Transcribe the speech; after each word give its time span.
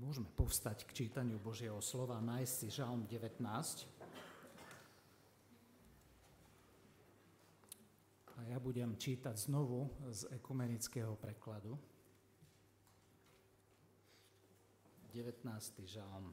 Môžeme 0.00 0.32
povstať 0.32 0.88
k 0.88 1.04
čítaniu 1.04 1.36
Božieho 1.36 1.76
slova, 1.84 2.24
nájsť 2.24 2.54
si 2.56 2.68
Žalm 2.72 3.04
19. 3.04 3.36
A 8.40 8.48
ja 8.48 8.56
budem 8.56 8.96
čítať 8.96 9.36
znovu 9.36 9.92
z 10.08 10.24
ekumenického 10.32 11.20
prekladu. 11.20 11.76
19. 15.12 15.44
žalm. 15.84 16.32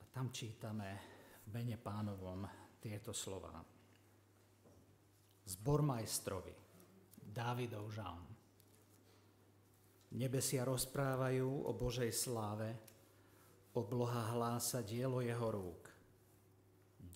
A 0.00 0.04
tam 0.10 0.34
čítame 0.34 0.98
v 1.46 1.62
mene 1.62 1.78
pánovom 1.78 2.42
tieto 2.82 3.14
slova. 3.14 3.62
Zbormajstrovi, 5.46 6.54
Dávidov 7.22 7.92
žalm. 7.94 8.35
Nebesia 10.14 10.62
rozprávajú 10.62 11.66
o 11.66 11.72
Božej 11.74 12.14
sláve, 12.14 12.70
obloha 13.74 14.30
hlása 14.32 14.80
dielo 14.86 15.18
jeho 15.18 15.48
rúk. 15.50 15.90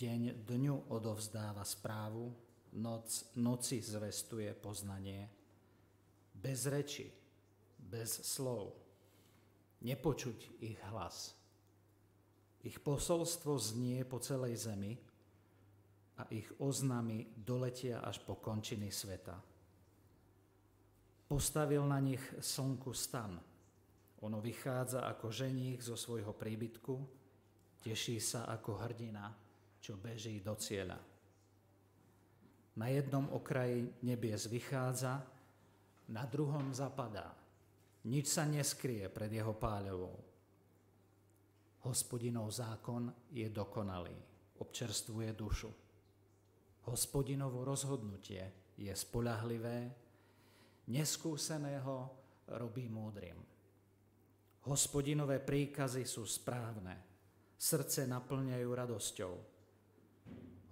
Deň 0.01 0.43
dňu 0.43 0.91
odovzdáva 0.91 1.62
správu, 1.62 2.34
noc 2.81 3.31
noci 3.39 3.79
zvestuje 3.79 4.51
poznanie. 4.59 5.29
Bez 6.34 6.67
reči, 6.67 7.07
bez 7.79 8.27
slov, 8.27 8.75
nepočuť 9.84 10.62
ich 10.65 10.81
hlas. 10.91 11.37
Ich 12.61 12.77
posolstvo 12.81 13.57
znie 13.57 14.05
po 14.05 14.20
celej 14.20 14.69
zemi 14.69 14.93
a 16.20 16.29
ich 16.29 16.48
oznamy 16.61 17.33
doletia 17.33 18.05
až 18.05 18.20
po 18.20 18.37
končiny 18.37 18.93
sveta. 18.93 19.50
Postavil 21.30 21.87
na 21.87 22.02
nich 22.02 22.19
slnku 22.43 22.91
stan. 22.91 23.39
Ono 24.27 24.43
vychádza 24.43 25.07
ako 25.07 25.31
ženích 25.31 25.78
zo 25.78 25.95
svojho 25.95 26.34
príbytku, 26.34 26.95
teší 27.86 28.19
sa 28.19 28.50
ako 28.50 28.83
hrdina, 28.83 29.31
čo 29.78 29.95
beží 29.95 30.42
do 30.42 30.58
cieľa. 30.58 30.98
Na 32.83 32.91
jednom 32.91 33.31
okraji 33.31 34.03
nebies 34.03 34.51
vychádza, 34.51 35.23
na 36.11 36.27
druhom 36.27 36.75
zapadá. 36.75 37.31
Nič 38.11 38.27
sa 38.27 38.42
neskrie 38.42 39.06
pred 39.06 39.31
jeho 39.31 39.55
páľovou. 39.55 40.19
Hospodinov 41.86 42.51
zákon 42.51 43.06
je 43.31 43.47
dokonalý, 43.47 44.19
občerstvuje 44.58 45.31
dušu. 45.39 45.70
Hospodinovo 46.91 47.62
rozhodnutie 47.62 48.75
je 48.75 48.91
spolahlivé, 48.91 50.09
neskúseného 50.91 52.10
robí 52.50 52.91
múdrym. 52.91 53.38
Hospodinové 54.66 55.38
príkazy 55.38 56.02
sú 56.05 56.27
správne, 56.27 56.98
srdce 57.55 58.05
naplňajú 58.10 58.69
radosťou. 58.69 59.34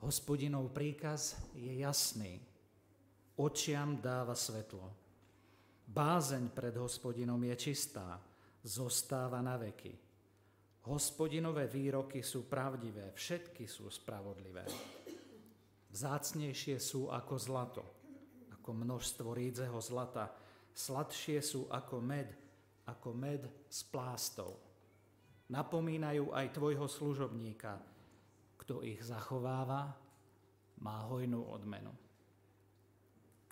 Hospodinov 0.02 0.74
príkaz 0.74 1.39
je 1.55 1.80
jasný, 1.80 2.42
očiam 3.39 4.02
dáva 4.02 4.34
svetlo. 4.34 4.92
Bázeň 5.89 6.52
pred 6.52 6.77
hospodinom 6.77 7.41
je 7.48 7.56
čistá, 7.56 8.20
zostáva 8.61 9.41
na 9.41 9.56
veky. 9.56 9.94
Hospodinové 10.84 11.64
výroky 11.64 12.20
sú 12.20 12.44
pravdivé, 12.44 13.16
všetky 13.16 13.64
sú 13.64 13.89
spravodlivé. 13.89 14.69
Vzácnejšie 15.89 16.77
sú 16.77 17.08
ako 17.08 17.34
zlato 17.41 17.98
ako 18.69 18.84
množstvo 18.84 19.33
rídzeho 19.33 19.80
zlata. 19.80 20.28
Sladšie 20.77 21.41
sú 21.41 21.72
ako 21.72 22.05
med, 22.05 22.28
ako 22.84 23.16
med 23.16 23.48
s 23.64 23.80
plástou. 23.88 24.61
Napomínajú 25.48 26.36
aj 26.36 26.52
tvojho 26.52 26.84
služobníka. 26.84 27.80
Kto 28.61 28.84
ich 28.84 29.01
zachováva, 29.01 29.89
má 30.84 31.01
hojnú 31.08 31.48
odmenu. 31.48 31.96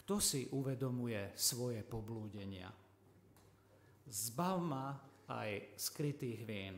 Kto 0.05 0.21
si 0.21 0.53
uvedomuje 0.53 1.33
svoje 1.33 1.81
poblúdenia? 1.81 2.69
Zbav 4.05 4.61
ma 4.61 5.01
aj 5.33 5.81
skrytých 5.81 6.45
vín. 6.45 6.77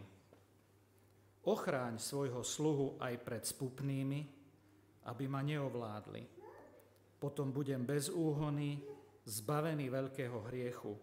Ochráň 1.42 1.98
svojho 1.98 2.46
sluhu 2.46 3.02
aj 3.02 3.18
pred 3.18 3.42
spupnými, 3.42 4.20
aby 5.10 5.26
ma 5.26 5.42
neovládli 5.42 6.37
potom 7.18 7.50
budem 7.50 7.82
bez 7.82 8.08
úhony, 8.08 8.78
zbavený 9.26 9.90
veľkého 9.90 10.38
hriechu. 10.48 10.94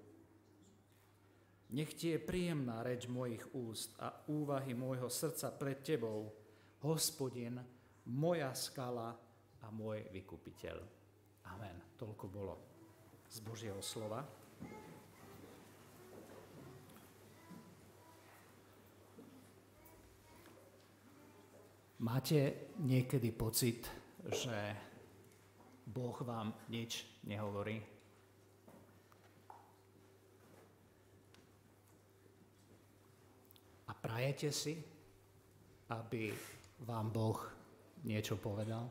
Nech 1.76 1.92
ti 1.94 2.16
je 2.16 2.20
príjemná 2.24 2.82
reč 2.82 3.12
mojich 3.12 3.44
úst 3.52 3.94
a 4.00 4.10
úvahy 4.32 4.72
môjho 4.72 5.12
srdca 5.12 5.52
pred 5.54 5.84
tebou, 5.84 6.32
hospodin, 6.88 7.60
moja 8.08 8.54
skala 8.56 9.12
a 9.60 9.68
môj 9.74 10.08
vykupiteľ. 10.14 10.78
Amen. 11.52 11.78
Toľko 12.00 12.26
bolo 12.30 12.56
z 13.28 13.38
Božieho 13.42 13.82
slova. 13.82 14.24
Máte 22.06 22.70
niekedy 22.86 23.34
pocit, 23.34 23.90
že 24.30 24.85
Boh 25.86 26.18
vám 26.26 26.50
nič 26.70 27.06
nehovorí. 27.30 27.78
A 33.86 33.92
prajete 33.94 34.50
si, 34.50 34.74
aby 35.94 36.34
vám 36.82 37.14
Boh 37.14 37.38
niečo 38.02 38.38
povedal? 38.42 38.90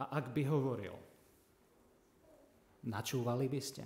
A 0.00 0.04
ak 0.18 0.32
by 0.32 0.42
hovoril, 0.48 0.96
načúvali 2.88 3.46
by 3.46 3.60
ste? 3.60 3.84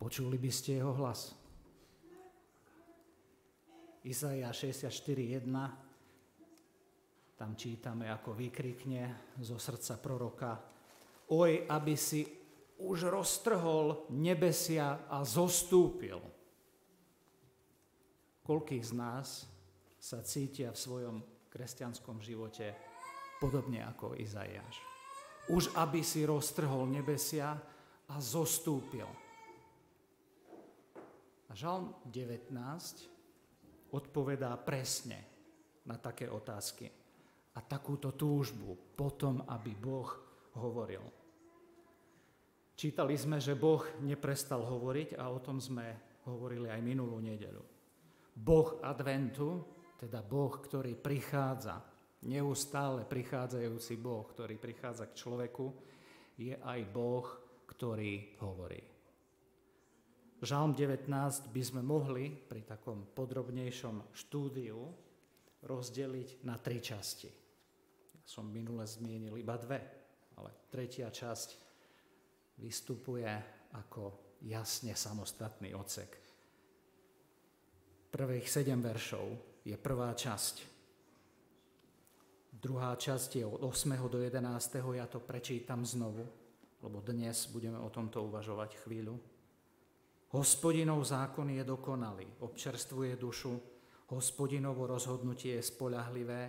Počuli 0.00 0.40
by 0.40 0.50
ste 0.50 0.80
jeho 0.80 0.96
hlas? 0.96 1.39
Izaia 4.00 4.48
64.1, 4.48 5.44
tam 7.36 7.52
čítame, 7.52 8.08
ako 8.08 8.32
vykrikne 8.32 9.36
zo 9.44 9.60
srdca 9.60 10.00
proroka, 10.00 10.56
oj, 11.28 11.68
aby 11.68 11.94
si 11.96 12.24
už 12.80 13.12
roztrhol 13.12 14.08
nebesia 14.16 15.04
a 15.04 15.20
zostúpil. 15.20 16.16
Koľkých 18.40 18.84
z 18.88 18.92
nás 18.96 19.44
sa 20.00 20.24
cítia 20.24 20.72
v 20.72 20.80
svojom 20.80 21.16
kresťanskom 21.52 22.24
živote 22.24 22.72
podobne 23.36 23.84
ako 23.84 24.16
Izaiáš. 24.16 24.80
Už 25.52 25.76
aby 25.76 26.00
si 26.00 26.24
roztrhol 26.24 26.88
nebesia 26.88 27.52
a 28.08 28.16
zostúpil. 28.16 29.08
A 31.48 31.52
žalm 31.52 31.92
19 32.08 33.19
odpovedá 33.92 34.54
presne 34.60 35.18
na 35.86 35.96
také 35.98 36.30
otázky 36.30 36.86
a 37.56 37.60
takúto 37.64 38.14
túžbu 38.14 38.94
potom, 38.94 39.42
aby 39.50 39.74
Boh 39.74 40.10
hovoril. 40.58 41.02
Čítali 42.78 43.12
sme, 43.18 43.36
že 43.36 43.58
Boh 43.58 43.84
neprestal 44.00 44.64
hovoriť 44.64 45.20
a 45.20 45.28
o 45.28 45.38
tom 45.42 45.60
sme 45.60 46.16
hovorili 46.24 46.72
aj 46.72 46.80
minulú 46.80 47.20
nedeľu. 47.20 47.64
Boh 48.32 48.80
adventu, 48.80 49.60
teda 50.00 50.24
Boh, 50.24 50.56
ktorý 50.56 50.96
prichádza, 50.96 51.76
neustále 52.24 53.04
prichádzajúci 53.04 54.00
Boh, 54.00 54.24
ktorý 54.24 54.56
prichádza 54.56 55.12
k 55.12 55.18
človeku, 55.18 55.66
je 56.40 56.56
aj 56.56 56.80
Boh, 56.88 57.26
ktorý 57.68 58.40
hovorí. 58.40 58.89
Žalm 60.40 60.72
19 60.72 61.04
by 61.52 61.62
sme 61.62 61.84
mohli 61.84 62.32
pri 62.32 62.64
takom 62.64 63.12
podrobnejšom 63.12 64.16
štúdiu 64.16 64.88
rozdeliť 65.60 66.48
na 66.48 66.56
tri 66.56 66.80
časti. 66.80 67.28
Ja 68.16 68.24
som 68.24 68.48
minule 68.48 68.88
zmienil 68.88 69.36
iba 69.36 69.60
dve, 69.60 69.80
ale 70.40 70.64
tretia 70.72 71.12
časť 71.12 71.48
vystupuje 72.56 73.28
ako 73.76 74.36
jasne 74.48 74.96
samostatný 74.96 75.76
ocek. 75.76 76.16
Prvých 78.08 78.48
sedem 78.48 78.80
veršov 78.80 79.60
je 79.68 79.76
prvá 79.76 80.16
časť. 80.16 80.54
Druhá 82.56 82.96
časť 82.96 83.30
je 83.40 83.44
od 83.44 83.60
8. 83.60 83.92
do 84.08 84.24
11. 84.24 84.40
Ja 84.96 85.04
to 85.04 85.20
prečítam 85.20 85.84
znovu, 85.84 86.24
lebo 86.80 87.04
dnes 87.04 87.44
budeme 87.52 87.76
o 87.76 87.92
tomto 87.92 88.24
uvažovať 88.24 88.80
chvíľu. 88.88 89.20
Hospodinov 90.30 91.02
zákon 91.02 91.50
je 91.50 91.64
dokonalý, 91.66 92.26
občerstvuje 92.46 93.18
dušu, 93.18 93.52
hospodinovo 94.14 94.86
rozhodnutie 94.86 95.58
je 95.58 95.62
spolahlivé, 95.62 96.42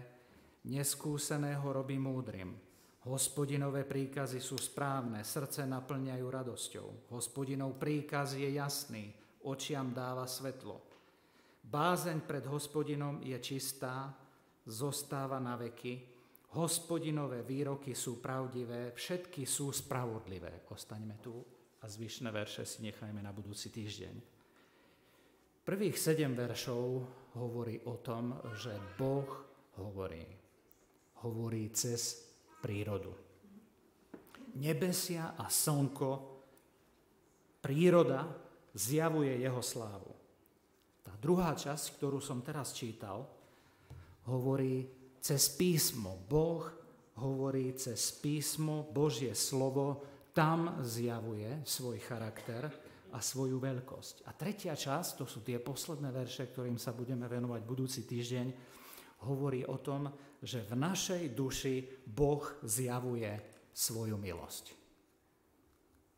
neskúseného 0.69 1.65
robí 1.65 1.97
múdrym, 1.97 2.53
Hospodinové 3.01 3.81
príkazy 3.81 4.37
sú 4.37 4.61
správne, 4.61 5.25
srdce 5.25 5.65
naplňajú 5.65 6.25
radosťou. 6.29 6.87
Hospodinov 7.09 7.81
príkaz 7.81 8.37
je 8.37 8.45
jasný, 8.53 9.09
očiam 9.41 9.89
dáva 9.89 10.29
svetlo. 10.29 10.77
Bázeň 11.65 12.21
pred 12.21 12.45
hospodinom 12.45 13.25
je 13.25 13.33
čistá, 13.41 14.13
zostáva 14.69 15.41
na 15.41 15.57
veky. 15.57 15.97
Hospodinové 16.53 17.41
výroky 17.41 17.97
sú 17.97 18.21
pravdivé, 18.21 18.93
všetky 18.93 19.49
sú 19.49 19.73
spravodlivé. 19.73 20.69
Ostaňme 20.69 21.17
tu 21.25 21.41
a 21.81 21.85
zvyšné 21.89 22.29
verše 22.29 22.61
si 22.65 22.85
nechajme 22.85 23.25
na 23.25 23.33
budúci 23.33 23.73
týždeň. 23.73 24.15
Prvých 25.65 25.97
sedem 25.97 26.37
veršov 26.37 27.05
hovorí 27.37 27.81
o 27.89 27.97
tom, 28.01 28.37
že 28.57 28.73
Boh 28.97 29.29
hovorí. 29.81 30.25
Hovorí 31.25 31.69
cez 31.73 32.21
prírodu. 32.61 33.13
Nebesia 34.57 35.33
a 35.37 35.49
slnko, 35.49 36.11
príroda 37.61 38.29
zjavuje 38.73 39.37
jeho 39.41 39.61
slávu. 39.61 40.11
Tá 41.01 41.13
druhá 41.17 41.57
časť, 41.57 41.97
ktorú 41.97 42.21
som 42.21 42.45
teraz 42.45 42.73
čítal, 42.77 43.25
hovorí 44.29 44.85
cez 45.21 45.49
písmo. 45.49 46.17
Boh 46.29 46.67
hovorí 47.21 47.73
cez 47.77 48.11
písmo, 48.17 48.85
Božie 48.89 49.33
slovo, 49.37 50.03
tam 50.31 50.79
zjavuje 50.83 51.63
svoj 51.67 51.99
charakter 51.99 52.71
a 53.11 53.19
svoju 53.19 53.59
veľkosť. 53.59 54.23
A 54.27 54.31
tretia 54.31 54.75
časť, 54.75 55.19
to 55.19 55.25
sú 55.27 55.43
tie 55.43 55.59
posledné 55.59 56.11
verše, 56.15 56.47
ktorým 56.47 56.79
sa 56.79 56.95
budeme 56.95 57.27
venovať 57.27 57.61
budúci 57.67 58.07
týždeň, 58.07 58.47
hovorí 59.27 59.67
o 59.67 59.77
tom, 59.77 60.09
že 60.41 60.65
v 60.65 60.73
našej 60.73 61.23
duši 61.35 62.07
Boh 62.07 62.41
zjavuje 62.63 63.29
svoju 63.75 64.15
milosť. 64.17 64.65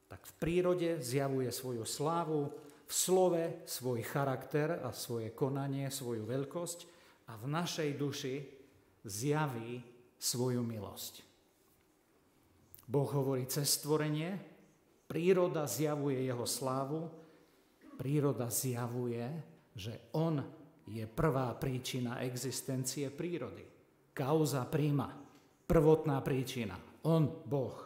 Tak 0.08 0.22
v 0.30 0.34
prírode 0.38 1.02
zjavuje 1.02 1.50
svoju 1.50 1.84
slávu, 1.84 2.54
v 2.86 2.94
slove 2.94 3.44
svoj 3.66 4.06
charakter 4.06 4.78
a 4.86 4.94
svoje 4.94 5.34
konanie, 5.34 5.90
svoju 5.90 6.30
veľkosť 6.30 6.80
a 7.34 7.40
v 7.42 7.46
našej 7.50 7.90
duši 7.98 8.36
zjaví 9.02 9.82
svoju 10.22 10.62
milosť. 10.62 11.33
Boh 12.88 13.10
hovorí 13.12 13.48
cez 13.48 13.80
stvorenie, 13.80 14.54
Príroda 15.14 15.70
zjavuje 15.70 16.26
jeho 16.26 16.42
slávu, 16.42 17.06
príroda 18.02 18.50
zjavuje, 18.50 19.22
že 19.76 20.10
on 20.18 20.42
je 20.90 21.06
prvá 21.06 21.54
príčina 21.54 22.18
existencie 22.26 23.14
prírody. 23.14 23.62
Kauza 24.10 24.66
príma, 24.66 25.14
prvotná 25.70 26.18
príčina. 26.26 26.74
On, 27.06 27.30
Boh. 27.46 27.78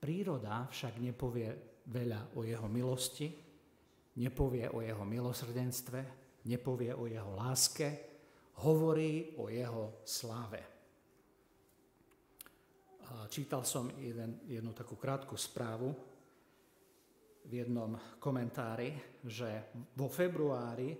Príroda 0.00 0.68
však 0.68 1.00
nepovie 1.00 1.80
veľa 1.88 2.36
o 2.36 2.44
jeho 2.44 2.68
milosti, 2.68 3.28
nepovie 4.20 4.68
o 4.68 4.84
jeho 4.84 5.04
milosrdenstve, 5.08 6.00
nepovie 6.44 6.92
o 6.92 7.08
jeho 7.08 7.32
láske, 7.40 7.88
hovorí 8.60 9.32
o 9.40 9.48
jeho 9.48 10.04
sláve 10.04 10.79
čítal 13.30 13.66
som 13.66 13.90
jeden, 13.98 14.38
jednu 14.46 14.70
takú 14.74 14.94
krátku 14.94 15.34
správu 15.34 15.90
v 17.46 17.52
jednom 17.64 17.98
komentári, 18.22 18.94
že 19.26 19.74
vo 19.96 20.06
februári 20.06 20.94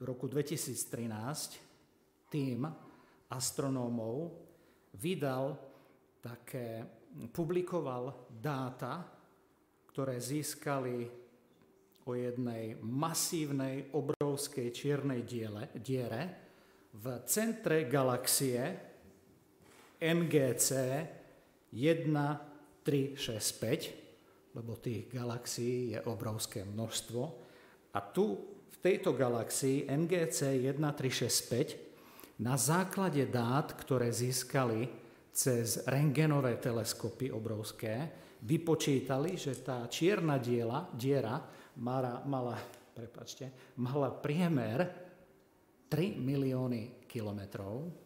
roku 0.00 0.28
2013 0.28 2.32
tým 2.32 2.64
astronómov 3.30 4.32
vydal 4.96 5.58
také, 6.22 6.86
publikoval 7.34 8.30
dáta, 8.30 9.04
ktoré 9.90 10.18
získali 10.18 11.06
o 12.04 12.12
jednej 12.12 12.76
masívnej, 12.80 13.88
obrovskej 13.92 14.72
čiernej 14.72 15.24
diele, 15.24 15.68
diere 15.76 16.22
v 16.94 17.24
centre 17.24 17.88
galaxie, 17.88 18.93
NGC 20.04 20.68
1365, 21.72 24.52
lebo 24.52 24.76
tých 24.76 25.08
galaxií 25.08 25.96
je 25.96 26.04
obrovské 26.04 26.68
množstvo. 26.68 27.22
A 27.96 28.04
tu 28.12 28.36
v 28.68 28.76
tejto 28.84 29.16
galaxii 29.16 29.88
NGC 29.88 30.60
1365 30.60 32.36
na 32.44 32.60
základe 32.60 33.24
dát, 33.30 33.72
ktoré 33.72 34.12
získali 34.12 34.88
cez 35.32 35.80
rengenové 35.88 36.60
teleskopy 36.60 37.32
obrovské, 37.32 38.12
vypočítali, 38.44 39.40
že 39.40 39.56
tá 39.64 39.88
čierna 39.88 40.36
diela, 40.38 40.88
diera 40.94 41.40
mala, 41.80 42.22
mala, 42.28 42.60
prepačte, 42.94 43.50
mala 43.80 44.12
priemer 44.12 44.84
3 45.90 46.18
milióny 46.18 46.90
kilometrov 47.08 48.03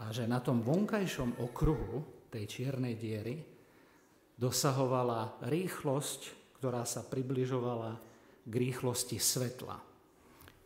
a 0.00 0.08
že 0.08 0.24
na 0.24 0.40
tom 0.40 0.64
vonkajšom 0.64 1.44
okruhu 1.44 2.28
tej 2.32 2.48
čiernej 2.48 2.96
diery 2.96 3.36
dosahovala 4.40 5.44
rýchlosť, 5.44 6.20
ktorá 6.56 6.88
sa 6.88 7.04
približovala 7.04 8.00
k 8.48 8.52
rýchlosti 8.56 9.20
svetla. 9.20 9.76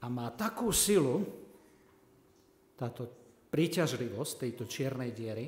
A 0.04 0.06
má 0.06 0.30
takú 0.30 0.70
silu, 0.70 1.26
táto 2.78 3.10
príťažlivosť 3.50 4.32
tejto 4.38 4.64
čiernej 4.70 5.10
diery, 5.10 5.46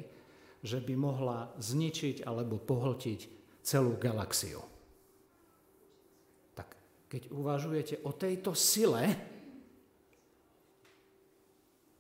že 0.62 0.82
by 0.82 0.94
mohla 0.98 1.54
zničiť 1.58 2.26
alebo 2.26 2.58
pohltiť 2.58 3.20
celú 3.62 3.94
galaxiu. 3.98 4.62
Tak 6.54 6.68
keď 7.06 7.22
uvažujete 7.30 8.02
o 8.02 8.10
tejto 8.14 8.50
sile, 8.54 9.04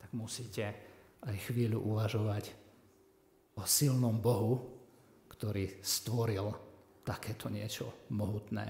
tak 0.02 0.10
musíte 0.14 0.85
aj 1.26 1.36
chvíľu 1.50 1.82
uvažovať 1.82 2.54
o 3.58 3.62
silnom 3.66 4.22
Bohu, 4.22 4.62
ktorý 5.26 5.82
stvoril 5.82 6.46
takéto 7.02 7.50
niečo 7.50 8.08
mohutné, 8.14 8.66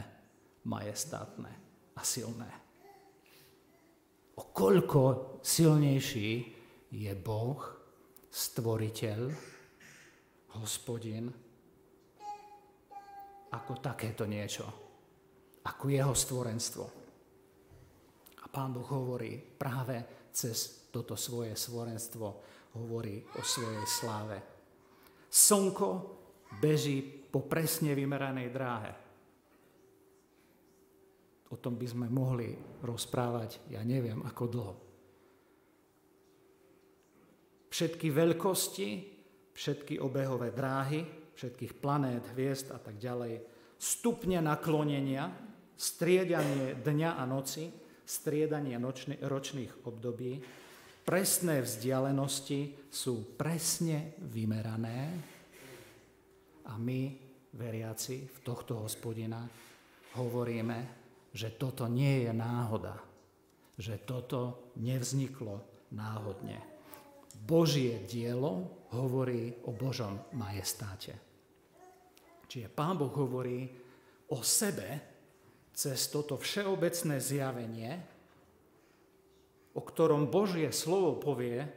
majestátne 0.64 1.52
a 1.96 2.02
silné. 2.02 2.50
O 4.36 4.52
koľko 4.52 5.40
silnejší 5.40 6.30
je 6.92 7.12
Boh, 7.16 7.60
stvoriteľ, 8.28 9.20
hospodin, 10.60 11.32
ako 13.52 13.72
takéto 13.80 14.28
niečo, 14.28 14.64
ako 15.64 15.84
jeho 15.88 16.12
stvorenstvo. 16.12 16.84
A 18.36 18.44
pán 18.52 18.76
Boh 18.76 18.84
hovorí 18.92 19.40
práve 19.40 20.15
cez 20.36 20.92
toto 20.92 21.16
svoje 21.16 21.56
stvorenstvo 21.56 22.28
hovorí 22.76 23.24
o 23.24 23.40
svojej 23.40 23.86
sláve. 23.88 24.36
Slnko 25.32 25.88
beží 26.60 27.00
po 27.32 27.48
presne 27.48 27.96
vymeranej 27.96 28.48
dráhe. 28.52 28.92
O 31.48 31.56
tom 31.56 31.80
by 31.80 31.86
sme 31.88 32.06
mohli 32.12 32.52
rozprávať, 32.84 33.64
ja 33.72 33.80
neviem, 33.80 34.20
ako 34.28 34.44
dlho. 34.44 34.74
Všetky 37.72 38.12
veľkosti, 38.12 38.88
všetky 39.56 39.96
obehové 40.04 40.52
dráhy, 40.52 41.32
všetkých 41.32 41.80
planét, 41.80 42.24
hviezd 42.36 42.76
a 42.76 42.78
tak 42.80 43.00
ďalej, 43.00 43.40
stupne 43.76 44.40
naklonenia, 44.44 45.32
striedanie 45.76 46.76
dňa 46.80 47.20
a 47.20 47.24
noci, 47.24 47.85
striedanie 48.06 48.78
nočný, 48.78 49.18
ročných 49.18 49.82
období, 49.82 50.38
presné 51.02 51.60
vzdialenosti 51.60 52.88
sú 52.88 53.34
presne 53.34 54.14
vymerané 54.30 55.00
a 56.70 56.78
my, 56.78 57.00
veriaci 57.56 58.26
v 58.26 58.38
tohto 58.46 58.86
hospodina, 58.86 59.42
hovoríme, 60.14 60.78
že 61.34 61.52
toto 61.58 61.90
nie 61.90 62.24
je 62.24 62.32
náhoda, 62.32 62.96
že 63.76 64.00
toto 64.06 64.72
nevzniklo 64.80 65.60
náhodne. 65.92 66.58
Božie 67.36 68.00
dielo 68.08 68.86
hovorí 68.96 69.52
o 69.68 69.70
Božom 69.76 70.16
majestáte. 70.32 71.12
Čiže 72.48 72.72
Pán 72.72 72.96
Boh 72.96 73.12
hovorí 73.12 73.68
o 74.32 74.40
sebe 74.40 75.15
cez 75.76 76.08
toto 76.08 76.40
všeobecné 76.40 77.20
zjavenie, 77.20 78.00
o 79.76 79.84
ktorom 79.84 80.32
Božie 80.32 80.72
slovo 80.72 81.20
povie, 81.20 81.68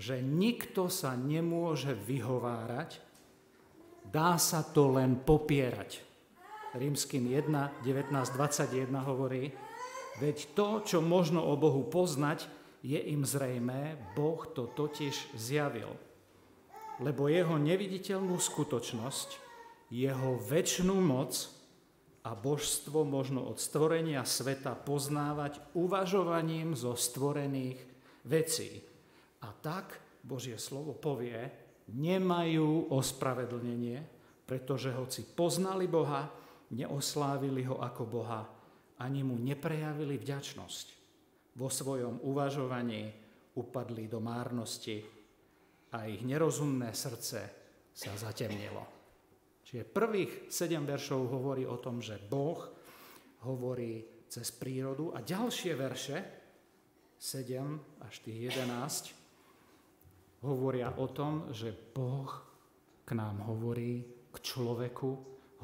že 0.00 0.24
nikto 0.24 0.88
sa 0.88 1.12
nemôže 1.12 1.92
vyhovárať, 1.92 2.96
dá 4.08 4.40
sa 4.40 4.64
to 4.64 4.96
len 4.96 5.20
popierať. 5.20 6.00
Rímským 6.72 7.28
1, 7.28 7.84
19, 7.84 8.12
21 8.12 8.88
hovorí, 9.04 9.52
veď 10.16 10.56
to, 10.56 10.68
čo 10.84 10.98
možno 11.04 11.44
o 11.44 11.60
Bohu 11.60 11.84
poznať, 11.84 12.48
je 12.80 12.96
im 12.96 13.20
zrejmé, 13.24 14.00
Boh 14.16 14.48
to 14.48 14.72
totiž 14.72 15.36
zjavil. 15.36 15.92
lebo 16.96 17.28
jeho 17.28 17.60
neviditeľnú 17.60 18.40
skutočnosť, 18.40 19.28
jeho 19.92 20.40
väčšnú 20.40 20.96
moc 20.96 21.36
a 22.26 22.34
božstvo 22.34 23.06
možno 23.06 23.46
od 23.46 23.62
stvorenia 23.62 24.26
sveta 24.26 24.74
poznávať 24.74 25.62
uvažovaním 25.78 26.74
zo 26.74 26.98
stvorených 26.98 27.78
vecí. 28.26 28.82
A 29.46 29.54
tak 29.54 30.02
Božie 30.26 30.58
slovo 30.58 30.90
povie, 30.98 31.38
nemajú 31.94 32.90
ospravedlnenie, 32.90 34.02
pretože 34.42 34.90
hoci 34.90 35.22
poznali 35.22 35.86
Boha, 35.86 36.26
neoslávili 36.74 37.62
ho 37.62 37.78
ako 37.78 38.02
Boha, 38.10 38.42
ani 38.98 39.22
mu 39.22 39.38
neprejavili 39.38 40.18
vďačnosť. 40.18 40.86
Vo 41.54 41.70
svojom 41.70 42.26
uvažovaní 42.26 43.06
upadli 43.54 44.10
do 44.10 44.18
márnosti 44.18 44.98
a 45.94 46.10
ich 46.10 46.26
nerozumné 46.26 46.90
srdce 46.90 47.40
sa 47.94 48.12
zatemnilo. 48.18 48.95
Čiže 49.66 49.82
prvých 49.82 50.46
sedem 50.46 50.86
veršov 50.86 51.26
hovorí 51.26 51.66
o 51.66 51.74
tom, 51.82 51.98
že 51.98 52.22
Boh 52.22 52.62
hovorí 53.42 54.06
cez 54.30 54.54
prírodu 54.54 55.10
a 55.10 55.18
ďalšie 55.26 55.72
verše, 55.74 56.18
7 57.18 57.98
až 58.06 58.14
tých 58.22 58.54
11, 58.54 60.46
hovoria 60.46 60.94
o 60.94 61.10
tom, 61.10 61.50
že 61.50 61.74
Boh 61.74 62.30
k 63.02 63.10
nám 63.18 63.42
hovorí, 63.50 64.06
k 64.30 64.36
človeku 64.38 65.10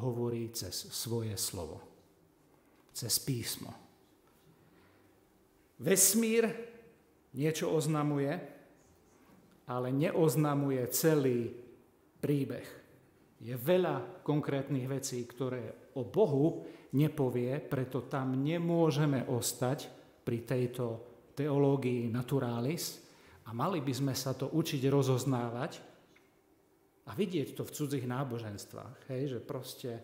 hovorí 0.03 0.51
cez 0.51 0.91
svoje 0.91 1.39
slovo, 1.39 1.79
cez 2.91 3.23
písmo. 3.23 3.71
Vesmír 5.79 6.51
niečo 7.39 7.71
oznamuje, 7.71 8.35
ale 9.71 9.89
neoznamuje 9.95 10.83
celý 10.91 11.55
príbeh. 12.19 12.82
Je 13.43 13.59
veľa 13.59 14.23
konkrétnych 14.23 14.87
vecí, 14.87 15.27
ktoré 15.27 15.91
o 15.99 16.07
Bohu 16.07 16.63
nepovie, 16.95 17.59
preto 17.59 18.07
tam 18.07 18.39
nemôžeme 18.39 19.27
ostať 19.27 19.91
pri 20.23 20.47
tejto 20.47 21.03
teológii 21.35 22.07
naturalis 22.07 23.03
a 23.43 23.51
mali 23.51 23.83
by 23.83 23.91
sme 23.91 24.15
sa 24.15 24.31
to 24.39 24.47
učiť 24.55 24.83
rozoznávať 24.87 25.73
a 27.03 27.11
vidieť 27.19 27.59
to 27.59 27.67
v 27.67 27.75
cudzích 27.75 28.07
náboženstvách, 28.07 29.11
hej, 29.11 29.35
že 29.35 29.39
proste, 29.43 29.99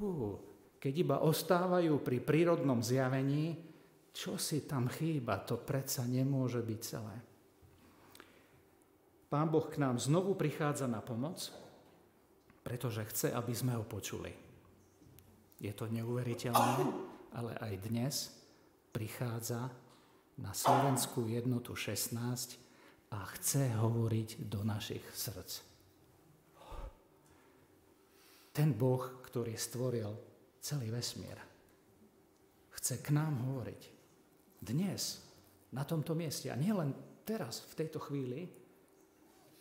hú, 0.00 0.40
keď 0.80 0.92
iba 0.96 1.16
ostávajú 1.20 2.00
pri 2.00 2.24
prírodnom 2.24 2.80
zjavení, 2.80 3.60
čo 4.16 4.40
si 4.40 4.64
tam 4.64 4.88
chýba, 4.88 5.44
to 5.44 5.60
predsa 5.60 6.08
nemôže 6.08 6.64
byť 6.64 6.80
celé. 6.80 7.16
Pán 9.28 9.48
Boh 9.48 9.64
k 9.64 9.80
nám 9.80 9.96
znovu 10.00 10.36
prichádza 10.36 10.88
na 10.88 11.00
pomoc, 11.04 11.52
pretože 12.62 13.04
chce, 13.10 13.28
aby 13.34 13.52
sme 13.52 13.74
ho 13.74 13.84
počuli. 13.84 14.30
Je 15.62 15.70
to 15.74 15.86
neuveriteľné, 15.90 16.78
ale 17.34 17.52
aj 17.58 17.74
dnes 17.86 18.14
prichádza 18.90 19.70
na 20.38 20.50
Slovenskú 20.54 21.30
jednotu 21.30 21.74
16 21.74 22.14
a 23.12 23.18
chce 23.38 23.70
hovoriť 23.78 24.48
do 24.48 24.64
našich 24.66 25.04
srdc. 25.12 25.52
Ten 28.52 28.76
Boh, 28.76 29.22
ktorý 29.24 29.56
stvoril 29.56 30.12
celý 30.60 30.92
vesmír, 30.92 31.40
chce 32.76 33.00
k 33.00 33.08
nám 33.14 33.38
hovoriť. 33.48 33.82
Dnes, 34.62 35.22
na 35.72 35.82
tomto 35.88 36.12
mieste. 36.12 36.52
A 36.52 36.56
nielen 36.60 36.92
teraz, 37.24 37.64
v 37.72 37.74
tejto 37.80 37.98
chvíli, 37.98 38.44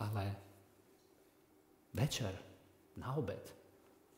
ale 0.03 0.25
večer, 1.95 2.50
na 2.99 3.15
obed, 3.15 3.45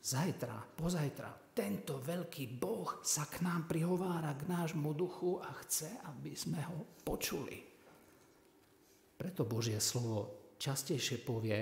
zajtra, 0.01 0.73
pozajtra, 0.73 1.53
tento 1.53 2.01
veľký 2.01 2.57
Boh 2.57 3.05
sa 3.05 3.29
k 3.29 3.45
nám 3.45 3.69
prihovára, 3.69 4.33
k 4.33 4.49
nášmu 4.49 4.97
duchu 4.97 5.37
a 5.37 5.53
chce, 5.61 5.89
aby 6.09 6.33
sme 6.33 6.59
ho 6.65 6.97
počuli. 7.05 7.61
Preto 9.13 9.45
Božie 9.45 9.77
slovo 9.77 10.53
častejšie 10.57 11.21
povie, 11.21 11.59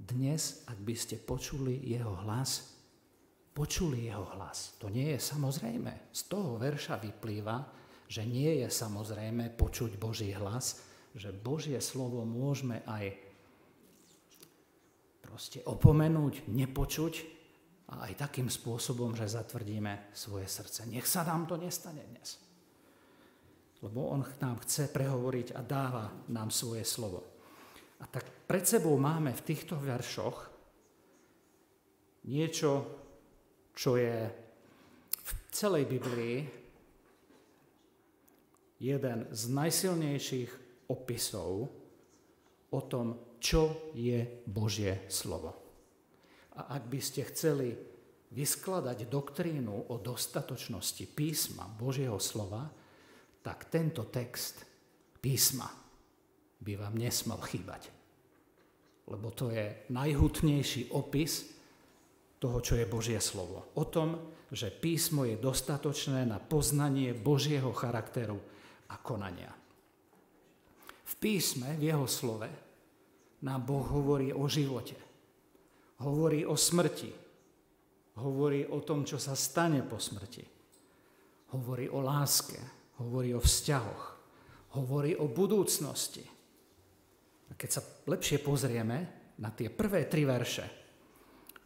dnes, 0.00 0.66
ak 0.66 0.78
by 0.80 0.94
ste 0.96 1.22
počuli 1.22 1.78
jeho 1.86 2.18
hlas, 2.26 2.74
počuli 3.54 4.10
jeho 4.10 4.26
hlas. 4.34 4.74
To 4.82 4.90
nie 4.90 5.14
je 5.14 5.20
samozrejme. 5.22 6.10
Z 6.10 6.20
toho 6.26 6.58
verša 6.58 6.98
vyplýva, 6.98 7.62
že 8.10 8.26
nie 8.26 8.64
je 8.64 8.68
samozrejme 8.68 9.54
počuť 9.54 9.96
Boží 9.96 10.34
hlas, 10.34 10.82
že 11.14 11.30
Božie 11.30 11.78
slovo 11.78 12.26
môžeme 12.26 12.82
aj 12.90 13.14
proste 15.34 15.66
opomenúť, 15.66 16.46
nepočuť 16.46 17.14
a 17.90 18.06
aj 18.06 18.22
takým 18.22 18.46
spôsobom, 18.46 19.18
že 19.18 19.26
zatvrdíme 19.26 20.14
svoje 20.14 20.46
srdce. 20.46 20.86
Nech 20.86 21.10
sa 21.10 21.26
nám 21.26 21.50
to 21.50 21.58
nestane 21.58 22.06
dnes. 22.06 22.38
Lebo 23.82 24.14
On 24.14 24.22
nám 24.22 24.62
chce 24.62 24.86
prehovoriť 24.94 25.58
a 25.58 25.60
dáva 25.66 26.06
nám 26.30 26.54
svoje 26.54 26.86
slovo. 26.86 27.26
A 27.98 28.06
tak 28.06 28.46
pred 28.46 28.62
sebou 28.62 28.94
máme 28.94 29.34
v 29.34 29.42
týchto 29.42 29.74
veršoch 29.74 30.38
niečo, 32.30 32.86
čo 33.74 33.98
je 33.98 34.30
v 35.18 35.30
celej 35.50 35.90
Biblii 35.90 36.46
jeden 38.78 39.26
z 39.34 39.42
najsilnejších 39.50 40.50
opisov 40.94 41.74
o 42.70 42.80
tom, 42.86 43.33
čo 43.44 43.92
je 43.92 44.24
Božie 44.48 45.04
slovo. 45.12 45.52
A 46.56 46.80
ak 46.80 46.88
by 46.88 47.00
ste 47.04 47.28
chceli 47.28 47.76
vyskladať 48.32 49.04
doktrínu 49.04 49.92
o 49.92 50.00
dostatočnosti 50.00 51.04
písma 51.12 51.68
Božieho 51.68 52.16
slova, 52.16 52.64
tak 53.44 53.68
tento 53.68 54.08
text 54.08 54.64
písma 55.20 55.68
by 56.64 56.72
vám 56.80 56.96
nesmal 56.96 57.44
chýbať. 57.44 57.92
Lebo 59.12 59.28
to 59.36 59.52
je 59.52 59.92
najhutnejší 59.92 60.96
opis 60.96 61.52
toho, 62.40 62.64
čo 62.64 62.80
je 62.80 62.88
Božie 62.88 63.20
slovo. 63.20 63.76
O 63.76 63.84
tom, 63.84 64.32
že 64.48 64.72
písmo 64.72 65.28
je 65.28 65.36
dostatočné 65.36 66.24
na 66.24 66.40
poznanie 66.40 67.12
Božieho 67.12 67.76
charakteru 67.76 68.40
a 68.88 68.96
konania. 68.96 69.52
V 71.04 71.12
písme, 71.20 71.76
v 71.76 71.92
jeho 71.92 72.08
slove, 72.08 72.48
nám 73.44 73.60
Boh 73.62 73.84
hovorí 73.84 74.32
o 74.32 74.48
živote. 74.48 74.96
Hovorí 76.00 76.48
o 76.48 76.56
smrti. 76.56 77.12
Hovorí 78.24 78.64
o 78.66 78.80
tom, 78.80 79.04
čo 79.04 79.20
sa 79.20 79.36
stane 79.36 79.84
po 79.84 80.00
smrti. 80.00 80.44
Hovorí 81.52 81.86
o 81.92 82.00
láske. 82.00 82.56
Hovorí 83.04 83.36
o 83.36 83.44
vzťahoch. 83.44 84.02
Hovorí 84.80 85.12
o 85.20 85.28
budúcnosti. 85.28 86.24
A 87.50 87.52
keď 87.52 87.70
sa 87.70 87.82
lepšie 88.08 88.40
pozrieme 88.40 89.30
na 89.38 89.52
tie 89.52 89.68
prvé 89.68 90.08
tri 90.08 90.24
verše 90.24 90.64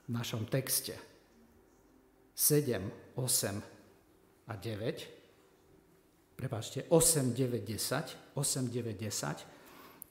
v 0.08 0.10
našom 0.10 0.50
texte, 0.50 0.98
7, 2.34 3.14
8 3.18 4.50
a 4.50 4.54
9, 4.54 6.38
prepáčte, 6.38 6.86
8, 6.90 7.34
9, 7.34 7.66
10, 7.66 8.34
8, 8.34 8.70
9, 8.70 8.94
10, 8.94 9.57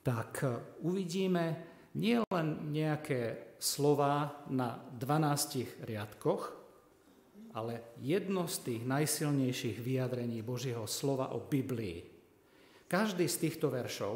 tak 0.07 0.47
e, 0.47 0.55
uvidíme 0.87 1.45
nielen 1.99 2.71
nejaké 2.71 3.51
slova 3.59 4.47
na 4.47 4.79
12 4.95 5.83
riadkoch, 5.83 6.55
ale 7.51 7.99
jedno 7.99 8.47
z 8.47 8.55
tých 8.63 8.81
najsilnejších 8.87 9.77
vyjadrení 9.83 10.39
Božieho 10.39 10.87
slova 10.87 11.35
o 11.35 11.43
Biblii. 11.43 12.07
Každý 12.87 13.27
z 13.27 13.37
týchto 13.43 13.67
veršov, 13.67 14.15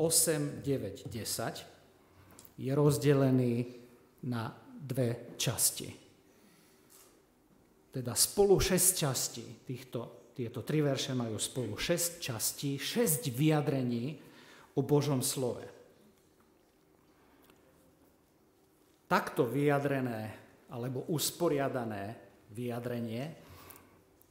8, 0.00 0.64
9, 0.64 1.12
10, 1.12 2.56
je 2.56 2.72
rozdelený 2.72 3.54
na 4.24 4.48
dve 4.80 5.36
časti. 5.36 5.92
Teda 7.92 8.16
spolu 8.16 8.56
šesť 8.56 8.90
častí 8.96 9.46
týchto 9.66 10.32
tieto 10.34 10.66
tri 10.66 10.82
verše 10.82 11.14
majú 11.14 11.38
spolu 11.38 11.78
šesť 11.78 12.10
častí, 12.18 12.70
šesť 12.74 13.30
vyjadrení 13.30 14.33
o 14.74 14.80
Božom 14.82 15.22
slove. 15.22 15.64
Takto 19.06 19.46
vyjadrené 19.46 20.34
alebo 20.70 21.06
usporiadané 21.10 22.18
vyjadrenie 22.50 23.24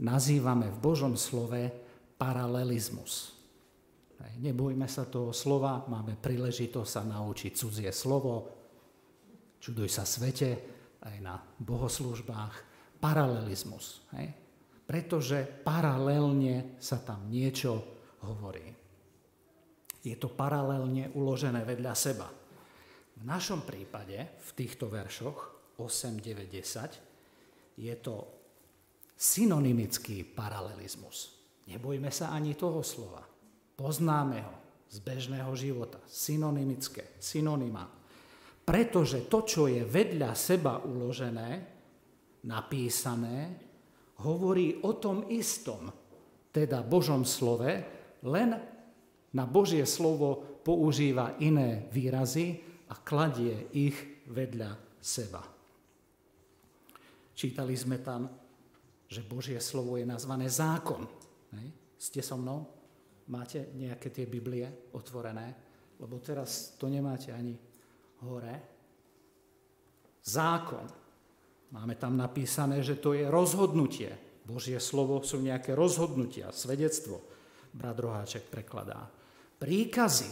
nazývame 0.04 0.68
v 0.68 0.78
Božom 0.84 1.16
slove 1.16 1.72
paralelizmus. 2.20 3.32
Nebojme 4.24 4.88
sa 4.88 5.04
toho 5.08 5.36
slova, 5.36 5.84
máme 5.88 6.16
príležitosť 6.16 6.90
sa 6.90 7.04
naučiť 7.04 7.52
cudzie 7.54 7.92
slovo, 7.92 8.50
čuduj 9.60 9.92
sa 9.92 10.08
svete, 10.08 10.50
aj 11.04 11.18
na 11.20 11.36
bohoslužbách, 11.60 12.56
paralelizmus. 13.04 14.00
Hej? 14.16 14.44
pretože 14.84 15.48
paralelne 15.64 16.76
sa 16.80 17.00
tam 17.00 17.32
niečo 17.32 17.82
hovorí. 18.28 18.83
Je 20.04 20.16
to 20.20 20.28
paralelne 20.28 21.16
uložené 21.16 21.64
vedľa 21.64 21.94
seba. 21.96 22.28
V 23.14 23.24
našom 23.24 23.64
prípade, 23.64 24.20
v 24.20 24.50
týchto 24.52 24.92
veršoch 24.92 25.72
8, 25.80 26.20
9, 26.20 26.52
10, 26.52 27.80
je 27.80 27.96
to 28.04 28.16
synonymický 29.16 30.28
paralelizmus. 30.28 31.40
Nebojme 31.72 32.12
sa 32.12 32.36
ani 32.36 32.60
toho 32.60 32.84
slova. 32.84 33.24
Poznáme 33.80 34.38
ho 34.44 34.56
z 34.92 35.00
bežného 35.00 35.50
života. 35.56 36.04
Synonymické, 36.04 37.16
synonyma. 37.24 37.88
Pretože 38.64 39.32
to, 39.32 39.48
čo 39.48 39.72
je 39.72 39.88
vedľa 39.88 40.32
seba 40.36 40.84
uložené, 40.84 41.50
napísané, 42.44 43.56
hovorí 44.24 44.84
o 44.84 45.00
tom 45.00 45.32
istom, 45.32 45.88
teda 46.52 46.84
Božom 46.84 47.24
slove, 47.24 47.72
len 48.28 48.73
na 49.34 49.50
Božie 49.50 49.84
slovo 49.90 50.62
používa 50.62 51.36
iné 51.42 51.90
výrazy 51.90 52.62
a 52.90 52.96
kladie 53.02 53.68
ich 53.74 53.98
vedľa 54.30 54.72
seba. 55.02 55.42
Čítali 57.34 57.74
sme 57.74 57.98
tam, 58.00 58.30
že 59.10 59.26
Božie 59.26 59.58
slovo 59.58 59.98
je 59.98 60.06
nazvané 60.06 60.48
zákon. 60.48 61.06
Ste 61.98 62.22
so 62.22 62.38
mnou? 62.38 62.66
Máte 63.34 63.74
nejaké 63.74 64.14
tie 64.14 64.30
Biblie 64.30 64.94
otvorené? 64.94 65.56
Lebo 65.98 66.20
teraz 66.22 66.76
to 66.78 66.92
nemáte 66.92 67.34
ani 67.34 67.56
hore. 68.26 68.56
Zákon. 70.24 70.86
Máme 71.74 71.98
tam 71.98 72.14
napísané, 72.20 72.86
že 72.86 73.02
to 73.02 73.18
je 73.18 73.26
rozhodnutie. 73.26 74.14
Božie 74.46 74.78
slovo 74.78 75.24
sú 75.24 75.42
nejaké 75.42 75.74
rozhodnutia, 75.74 76.52
svedectvo. 76.54 77.24
Brat 77.74 77.98
Roháček 77.98 78.46
prekladá. 78.52 79.10
Príkazy. 79.64 80.32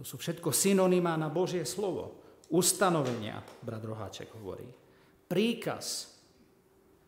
To 0.00 0.02
sú 0.08 0.16
všetko 0.16 0.48
synonymá 0.48 1.20
na 1.20 1.28
Božie 1.28 1.68
slovo. 1.68 2.24
Ustanovenia, 2.48 3.44
brat 3.60 3.84
Roháček 3.84 4.32
hovorí. 4.40 4.64
Príkaz, 5.28 6.16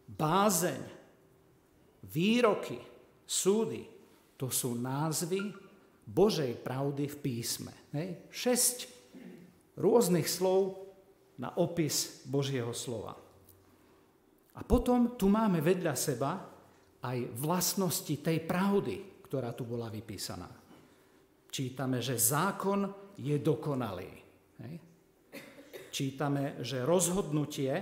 bázeň, 0.04 0.80
výroky, 2.12 2.76
súdy, 3.25 3.88
to 4.36 4.52
sú 4.52 4.76
názvy 4.76 5.48
Božej 6.04 6.60
pravdy 6.60 7.08
v 7.08 7.16
písme. 7.25 7.72
Hej? 7.96 8.28
Šesť 8.28 8.78
rôznych 9.80 10.28
slov 10.28 10.76
na 11.40 11.56
opis 11.56 12.20
Božieho 12.28 12.76
slova. 12.76 13.16
A 14.56 14.60
potom 14.60 15.16
tu 15.16 15.32
máme 15.32 15.64
vedľa 15.64 15.94
seba 15.96 16.36
aj 17.00 17.32
vlastnosti 17.32 18.12
tej 18.20 18.44
pravdy, 18.44 19.25
ktorá 19.25 19.56
tu 19.56 19.64
bola 19.64 19.88
vypísaná. 19.88 20.65
Čítame, 21.56 22.04
že 22.04 22.20
zákon 22.20 22.84
je 23.16 23.40
dokonalý. 23.40 24.12
Hej? 24.60 24.75
Čítame, 25.88 26.60
že 26.60 26.84
rozhodnutie 26.84 27.72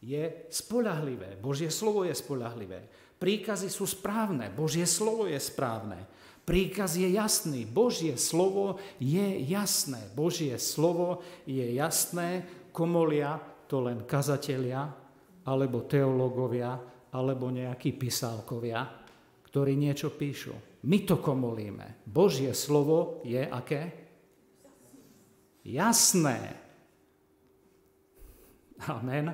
je 0.00 0.48
spolahlivé. 0.48 1.36
Božie 1.36 1.68
slovo 1.68 2.08
je 2.08 2.16
spolahlivé. 2.16 2.80
Príkazy 3.20 3.68
sú 3.68 3.84
správne, 3.84 4.48
Božie 4.48 4.88
slovo 4.88 5.28
je 5.28 5.36
správne. 5.36 6.08
Príkaz 6.48 6.96
je 6.96 7.12
jasný, 7.12 7.68
Božie 7.68 8.16
slovo 8.16 8.80
je 8.96 9.36
jasné. 9.52 10.00
Božie 10.16 10.56
slovo 10.56 11.20
je 11.44 11.76
jasné, 11.76 12.48
komolia 12.72 13.36
to 13.68 13.84
len 13.84 14.08
kazatelia, 14.08 14.88
alebo 15.44 15.84
teológovia, 15.84 16.80
alebo 17.12 17.52
nejakí 17.52 18.00
písálkovia, 18.00 19.03
ktorí 19.54 19.78
niečo 19.78 20.10
píšu. 20.10 20.82
My 20.90 21.06
to 21.06 21.22
komolíme. 21.22 22.02
Božie 22.10 22.50
slovo 22.58 23.22
je 23.22 23.38
aké? 23.38 23.86
Jasné. 25.62 26.58
Amen. 28.90 29.30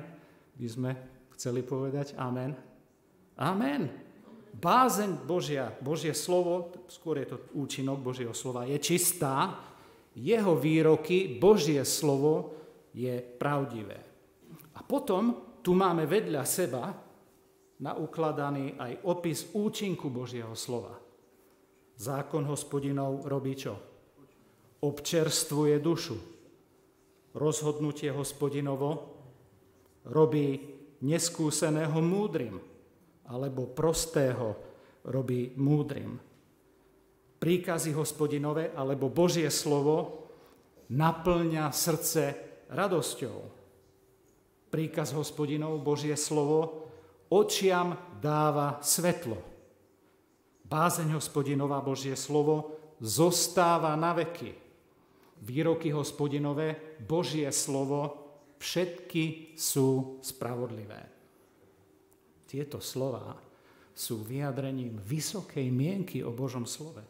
By 0.53 0.67
sme 0.69 0.91
chceli 1.33 1.65
povedať 1.65 2.13
amen. 2.21 2.53
Amen. 3.41 3.89
Bázeň 4.53 5.25
Božia, 5.25 5.73
Božie 5.81 6.13
slovo, 6.13 6.69
skôr 6.85 7.17
je 7.25 7.33
to 7.33 7.37
účinok 7.57 7.97
Božieho 8.05 8.37
slova, 8.37 8.69
je 8.69 8.77
čistá, 8.77 9.57
jeho 10.13 10.53
výroky, 10.53 11.41
Božie 11.41 11.81
slovo 11.81 12.61
je 12.93 13.17
pravdivé. 13.17 13.97
A 14.77 14.85
potom 14.85 15.57
tu 15.65 15.73
máme 15.73 16.05
vedľa 16.05 16.45
seba 16.45 16.93
naukladaný 17.81 18.77
aj 18.77 19.01
opis 19.09 19.49
účinku 19.57 20.13
Božieho 20.13 20.53
slova. 20.53 21.01
Zákon 21.97 22.45
hospodinov 22.45 23.25
robí 23.25 23.57
čo? 23.57 23.77
Občerstvuje 24.81 25.77
dušu. 25.81 26.17
Rozhodnutie 27.37 28.09
hospodinovo 28.13 28.89
robí 30.05 30.57
neskúseného 31.01 31.97
múdrym 32.01 32.57
alebo 33.29 33.69
prostého 33.69 34.57
robí 35.05 35.53
múdrym. 35.57 36.17
Príkazy 37.41 37.93
hospodinové 37.97 38.69
alebo 38.77 39.09
Božie 39.09 39.49
slovo 39.49 40.29
naplňa 40.93 41.73
srdce 41.73 42.23
radosťou. 42.69 43.37
Príkaz 44.69 45.13
hospodinov, 45.17 45.81
Božie 45.81 46.13
slovo, 46.13 46.80
očiam 47.31 47.95
dáva 48.19 48.83
svetlo. 48.83 49.39
Bázeň 50.67 51.15
hospodinová, 51.15 51.79
Božie 51.79 52.15
slovo, 52.15 52.75
zostáva 52.99 53.95
na 53.95 54.15
veky. 54.15 54.55
Výroky 55.41 55.89
hospodinové, 55.89 56.99
Božie 57.01 57.49
slovo, 57.49 58.21
všetky 58.61 59.57
sú 59.57 60.21
spravodlivé. 60.21 61.01
Tieto 62.45 62.77
slova 62.83 63.35
sú 63.91 64.21
vyjadrením 64.23 64.99
vysokej 65.01 65.67
mienky 65.71 66.23
o 66.23 66.31
Božom 66.31 66.63
slove. 66.63 67.03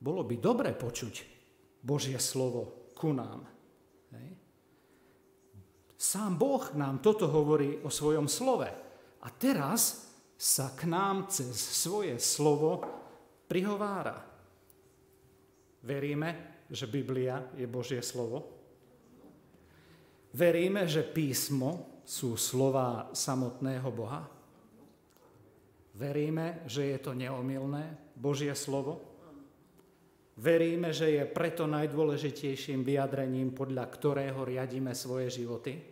Bolo 0.00 0.24
by 0.24 0.36
dobre 0.40 0.72
počuť 0.72 1.14
Božie 1.84 2.16
slovo 2.16 2.92
ku 2.96 3.12
nám. 3.12 3.44
Hej. 4.16 4.39
Sám 6.00 6.40
Boh 6.40 6.64
nám 6.80 7.04
toto 7.04 7.28
hovorí 7.28 7.76
o 7.84 7.92
svojom 7.92 8.24
slove. 8.24 8.64
A 9.20 9.28
teraz 9.36 10.08
sa 10.32 10.72
k 10.72 10.88
nám 10.88 11.28
cez 11.28 11.52
svoje 11.52 12.16
slovo 12.16 12.80
prihovára. 13.44 14.16
Veríme, 15.84 16.64
že 16.72 16.88
Biblia 16.88 17.52
je 17.52 17.68
Božie 17.68 18.00
slovo. 18.00 18.48
Veríme, 20.32 20.88
že 20.88 21.04
písmo 21.04 22.00
sú 22.00 22.32
slova 22.40 23.12
samotného 23.12 23.88
Boha? 23.92 24.24
Veríme, 26.00 26.64
že 26.64 26.96
je 26.96 26.98
to 27.04 27.12
neomilné 27.12 28.16
Božie 28.16 28.56
slovo? 28.56 29.04
Veríme, 30.40 30.96
že 30.96 31.12
je 31.12 31.28
preto 31.28 31.68
najdôležitejším 31.68 32.80
vyjadrením, 32.88 33.52
podľa 33.52 33.84
ktorého 33.92 34.40
riadíme 34.48 34.96
svoje 34.96 35.44
životy? 35.44 35.89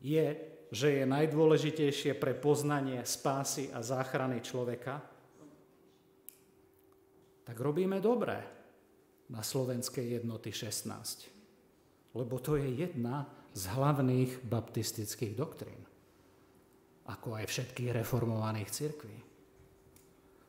Je, 0.00 0.26
že 0.70 0.88
je 0.92 1.04
najdôležitejšie 1.06 2.18
pre 2.18 2.34
poznanie 2.36 3.00
spásy 3.06 3.72
a 3.72 3.80
záchrany 3.80 4.42
človeka? 4.42 5.00
Tak 7.46 7.56
robíme 7.56 8.02
dobré 8.02 8.42
na 9.30 9.42
slovenskej 9.42 10.20
jednoty 10.20 10.50
16. 10.50 12.16
Lebo 12.16 12.42
to 12.42 12.58
je 12.58 12.66
jedna 12.66 13.26
z 13.56 13.72
hlavných 13.72 14.44
baptistických 14.44 15.32
doktrín, 15.32 15.80
ako 17.08 17.40
aj 17.40 17.44
všetkých 17.48 18.02
reformovaných 18.02 18.70
cirkví. 18.70 19.18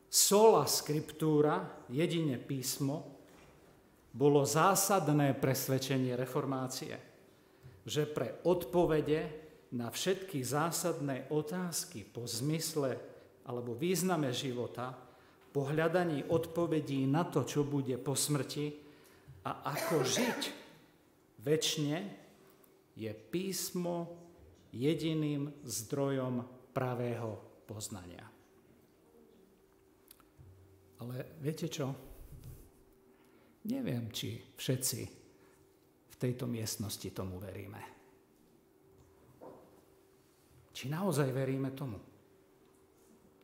Sola 0.08 0.64
scriptura, 0.64 1.84
jedine 1.92 2.40
písmo, 2.40 3.20
bolo 4.08 4.42
zásadné 4.42 5.36
presvedčenie 5.36 6.16
reformácie, 6.16 7.07
že 7.88 8.04
pre 8.04 8.44
odpovede 8.44 9.48
na 9.72 9.88
všetky 9.88 10.44
zásadné 10.44 11.32
otázky 11.32 12.04
po 12.04 12.28
zmysle 12.28 13.00
alebo 13.48 13.72
význame 13.72 14.28
života, 14.28 14.92
po 15.48 15.64
hľadaní 15.72 16.28
odpovedí 16.28 17.08
na 17.08 17.24
to, 17.24 17.48
čo 17.48 17.64
bude 17.64 17.96
po 17.96 18.12
smrti 18.12 18.76
a 19.48 19.72
ako 19.72 20.04
žiť 20.04 20.40
väčšine, 21.40 21.96
je 22.92 23.08
písmo 23.08 24.12
jediným 24.68 25.48
zdrojom 25.64 26.44
pravého 26.76 27.40
poznania. 27.64 28.28
Ale 30.98 31.40
viete 31.40 31.70
čo? 31.70 31.94
Neviem, 33.70 34.12
či 34.12 34.36
všetci 34.58 35.17
tejto 36.18 36.50
miestnosti 36.50 37.08
tomu 37.14 37.38
veríme. 37.38 37.80
Či 40.74 40.90
naozaj 40.90 41.30
veríme 41.30 41.74
tomu. 41.74 41.98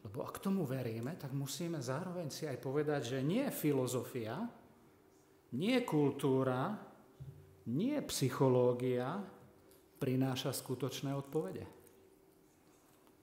Lebo 0.04 0.20
ak 0.22 0.38
tomu 0.38 0.68
veríme, 0.68 1.16
tak 1.16 1.32
musíme 1.32 1.80
zároveň 1.80 2.28
si 2.28 2.44
aj 2.44 2.60
povedať, 2.60 3.16
že 3.16 3.18
nie 3.24 3.48
filozofia, 3.48 4.36
nie 5.56 5.80
kultúra, 5.82 6.76
nie 7.72 7.96
psychológia 8.06 9.18
prináša 9.96 10.52
skutočné 10.52 11.16
odpovede. 11.16 11.64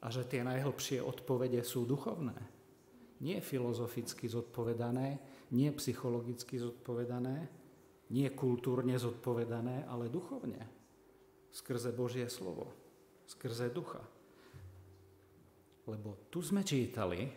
A 0.02 0.10
že 0.10 0.26
tie 0.26 0.42
najhlbšie 0.42 0.98
odpovede 0.98 1.62
sú 1.62 1.86
duchovné. 1.86 2.34
Nie 3.22 3.38
filozoficky 3.38 4.26
zodpovedané, 4.26 5.22
nie 5.54 5.70
psychologicky 5.78 6.58
zodpovedané, 6.58 7.61
nie 8.12 8.28
kultúrne 8.36 9.00
zodpovedané, 9.00 9.88
ale 9.88 10.12
duchovne. 10.12 10.60
Skrze 11.52 11.96
Božie 11.96 12.28
slovo, 12.28 12.68
skrze 13.28 13.72
ducha. 13.72 14.04
Lebo 15.88 16.28
tu 16.28 16.44
sme 16.44 16.64
čítali, 16.64 17.28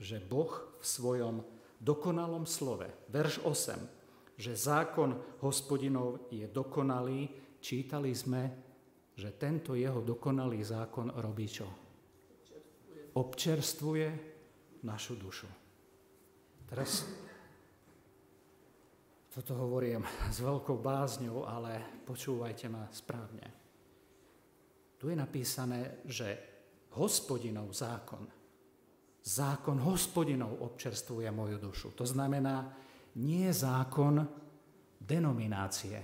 že 0.00 0.20
Boh 0.20 0.78
v 0.80 0.84
svojom 0.84 1.36
dokonalom 1.80 2.44
slove, 2.44 2.88
verš 3.08 3.44
8, 3.44 4.40
že 4.40 4.52
zákon 4.56 5.40
hospodinov 5.44 6.28
je 6.32 6.48
dokonalý, 6.48 7.28
čítali 7.60 8.12
sme 8.16 8.70
že 9.20 9.36
tento 9.36 9.76
jeho 9.76 10.00
dokonalý 10.00 10.64
zákon 10.64 11.12
robí 11.20 11.44
čo? 11.44 11.68
Občerstvuje 13.12 14.08
našu 14.88 15.20
dušu. 15.20 15.44
Teraz 16.64 17.04
toto 19.30 19.54
hovorím 19.54 20.02
s 20.26 20.42
veľkou 20.42 20.82
bázňou, 20.82 21.46
ale 21.46 22.02
počúvajte 22.02 22.66
ma 22.66 22.90
správne. 22.90 23.46
Tu 24.98 25.14
je 25.14 25.16
napísané, 25.16 26.02
že 26.02 26.34
hospodinov 26.98 27.70
zákon, 27.70 28.26
zákon 29.22 29.78
hospodinov 29.86 30.58
občerstvuje 30.66 31.30
moju 31.30 31.62
dušu. 31.62 31.94
To 31.94 32.02
znamená, 32.02 32.74
nie 33.22 33.46
zákon 33.54 34.26
denominácie, 34.98 35.98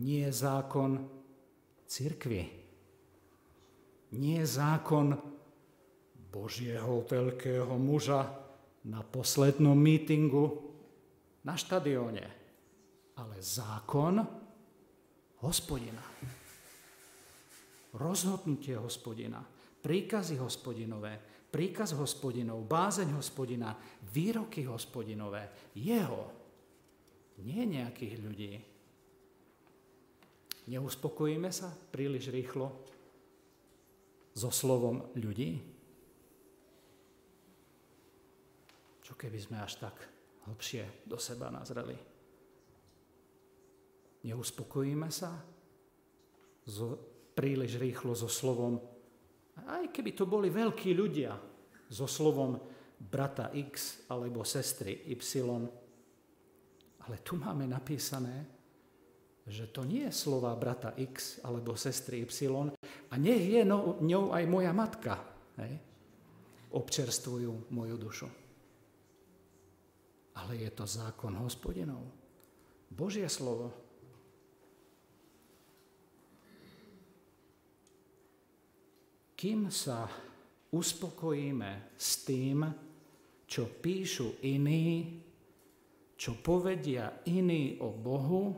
nie 0.00 0.24
zákon 0.32 1.04
cirkvi. 1.84 2.42
Nie 4.12 4.44
zákon 4.44 5.12
Božieho 6.32 7.04
veľkého 7.04 7.76
muža 7.76 8.24
na 8.88 9.04
poslednom 9.04 9.76
mítingu 9.76 10.71
na 11.42 11.54
štadióne, 11.58 12.24
ale 13.18 13.36
zákon 13.42 14.22
hospodina. 15.42 16.02
Rozhodnutie 17.92 18.78
hospodina, 18.78 19.42
príkazy 19.82 20.40
hospodinové, 20.40 21.20
príkaz 21.52 21.92
hospodinov, 21.92 22.64
bázeň 22.64 23.20
hospodina, 23.20 23.76
výroky 24.16 24.64
hospodinové, 24.64 25.72
jeho, 25.76 26.32
nie 27.44 27.68
nejakých 27.68 28.14
ľudí, 28.22 28.52
Neuspokojíme 30.62 31.50
sa 31.50 31.74
príliš 31.74 32.30
rýchlo 32.30 32.70
so 34.30 34.46
slovom 34.54 35.10
ľudí? 35.18 35.58
Čo 39.02 39.18
keby 39.18 39.38
sme 39.42 39.58
až 39.58 39.82
tak 39.82 40.11
hlbšie 40.48 41.06
do 41.06 41.18
seba 41.18 41.50
nazreli? 41.50 41.94
Neuspokojíme 44.22 45.10
sa 45.10 45.34
so, 46.66 46.98
príliš 47.34 47.78
rýchlo 47.78 48.14
so 48.14 48.30
slovom, 48.30 48.78
aj 49.66 49.90
keby 49.90 50.14
to 50.14 50.24
boli 50.30 50.48
veľkí 50.48 50.94
ľudia, 50.94 51.34
so 51.92 52.08
slovom 52.08 52.56
brata 52.96 53.52
X 53.52 54.08
alebo 54.08 54.46
sestry 54.48 55.04
Y, 55.12 55.44
ale 57.02 57.16
tu 57.20 57.36
máme 57.36 57.68
napísané, 57.68 58.48
že 59.42 59.68
to 59.74 59.82
nie 59.84 60.06
je 60.08 60.14
slova 60.14 60.54
brata 60.54 60.94
X 60.96 61.42
alebo 61.44 61.76
sestry 61.76 62.24
Y 62.24 62.48
a 63.10 63.14
nech 63.18 63.42
je 63.42 63.62
no, 63.66 63.98
ňou 64.00 64.32
aj 64.32 64.44
moja 64.48 64.72
matka. 64.72 65.18
Hej? 65.60 65.76
Občerstvujú 66.72 67.68
moju 67.74 67.96
dušu. 68.00 68.41
Ale 70.32 70.56
je 70.56 70.70
to 70.72 70.88
zákon 70.88 71.36
hospodinov. 71.36 72.08
Božie 72.92 73.28
slovo. 73.28 73.72
Kým 79.36 79.68
sa 79.74 80.06
uspokojíme 80.70 81.98
s 81.98 82.22
tým, 82.22 82.62
čo 83.42 83.68
píšu 83.68 84.40
iní, 84.46 85.18
čo 86.14 86.38
povedia 86.38 87.20
iní 87.26 87.76
o 87.82 87.90
Bohu, 87.90 88.54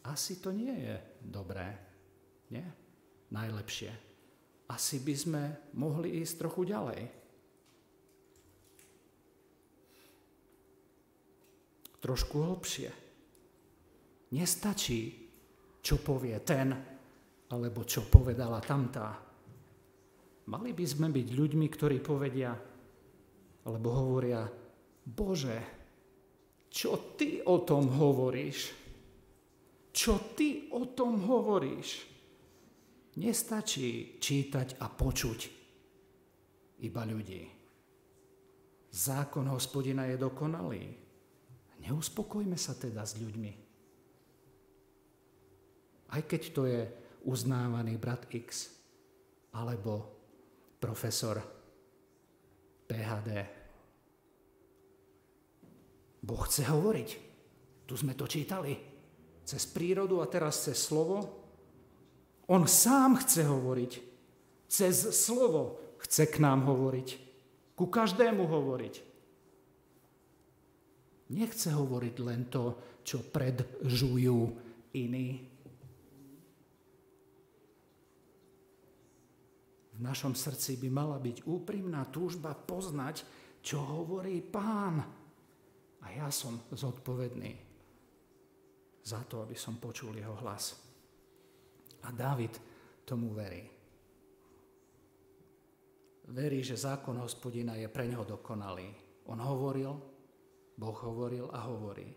asi 0.00 0.40
to 0.40 0.50
nie 0.50 0.72
je 0.72 0.96
dobré. 1.20 1.76
Nie? 2.48 2.64
Najlepšie. 3.30 3.92
Asi 4.72 5.04
by 5.04 5.14
sme 5.14 5.42
mohli 5.76 6.24
ísť 6.24 6.46
trochu 6.46 6.64
ďalej. 6.72 7.19
Trošku 12.00 12.36
hlbšie. 12.40 12.90
Nestačí, 14.32 15.00
čo 15.84 16.00
povie 16.00 16.36
ten, 16.40 16.72
alebo 17.50 17.84
čo 17.84 18.08
povedala 18.08 18.62
tamtá. 18.62 19.16
Mali 20.50 20.70
by 20.72 20.84
sme 20.86 21.08
byť 21.12 21.28
ľuďmi, 21.30 21.66
ktorí 21.68 21.98
povedia, 22.00 22.50
alebo 23.66 23.88
hovoria, 23.92 24.42
Bože, 25.04 25.58
čo 26.70 27.16
ty 27.18 27.42
o 27.42 27.66
tom 27.66 27.90
hovoríš? 27.90 28.58
Čo 29.90 30.34
ty 30.38 30.70
o 30.70 30.94
tom 30.94 31.18
hovoríš? 31.26 31.88
Nestačí 33.18 34.22
čítať 34.22 34.78
a 34.78 34.86
počuť 34.86 35.40
iba 36.86 37.02
ľudí. 37.02 37.42
Zákon 38.90 39.50
hospodina 39.50 40.06
je 40.06 40.16
dokonalý. 40.18 40.84
Neuspokojme 41.80 42.56
sa 42.60 42.76
teda 42.76 43.02
s 43.02 43.16
ľuďmi. 43.16 43.52
Aj 46.10 46.22
keď 46.26 46.42
to 46.52 46.66
je 46.66 46.84
uznávaný 47.24 47.96
brat 47.96 48.26
X 48.28 48.72
alebo 49.54 50.10
profesor 50.82 51.38
PHD. 52.90 53.30
Boh 56.20 56.42
chce 56.44 56.66
hovoriť. 56.68 57.10
Tu 57.86 57.94
sme 57.96 58.14
to 58.14 58.26
čítali 58.28 58.76
cez 59.46 59.66
prírodu 59.66 60.22
a 60.22 60.30
teraz 60.30 60.62
cez 60.62 60.78
slovo. 60.78 61.18
On 62.50 62.62
sám 62.66 63.18
chce 63.22 63.46
hovoriť. 63.46 63.92
Cez 64.70 64.94
slovo 65.14 65.78
chce 66.02 66.26
k 66.30 66.38
nám 66.42 66.66
hovoriť. 66.66 67.08
Ku 67.74 67.86
každému 67.90 68.46
hovoriť. 68.46 69.09
Nechce 71.30 71.70
hovoriť 71.70 72.16
len 72.26 72.50
to, 72.50 72.98
čo 73.06 73.22
predžujú 73.22 74.38
iní. 74.98 75.28
V 79.94 79.98
našom 80.02 80.34
srdci 80.34 80.80
by 80.80 80.88
mala 80.90 81.20
byť 81.20 81.44
úprimná 81.46 82.08
túžba 82.08 82.56
poznať, 82.56 83.22
čo 83.60 83.78
hovorí 83.78 84.40
pán. 84.40 84.96
A 86.00 86.06
ja 86.16 86.32
som 86.32 86.64
zodpovedný 86.72 87.52
za 89.04 89.20
to, 89.28 89.44
aby 89.44 89.54
som 89.54 89.76
počul 89.76 90.16
jeho 90.16 90.34
hlas. 90.40 90.72
A 92.00 92.08
David 92.10 92.56
tomu 93.04 93.36
verí. 93.36 93.68
Verí, 96.30 96.64
že 96.64 96.80
zákon 96.80 97.20
hospodina 97.20 97.76
je 97.76 97.90
pre 97.92 98.08
neho 98.08 98.24
dokonalý. 98.24 98.88
On 99.28 99.36
hovoril, 99.36 100.09
Boh 100.80 100.96
hovoril 101.04 101.52
a 101.52 101.68
hovorí. 101.68 102.08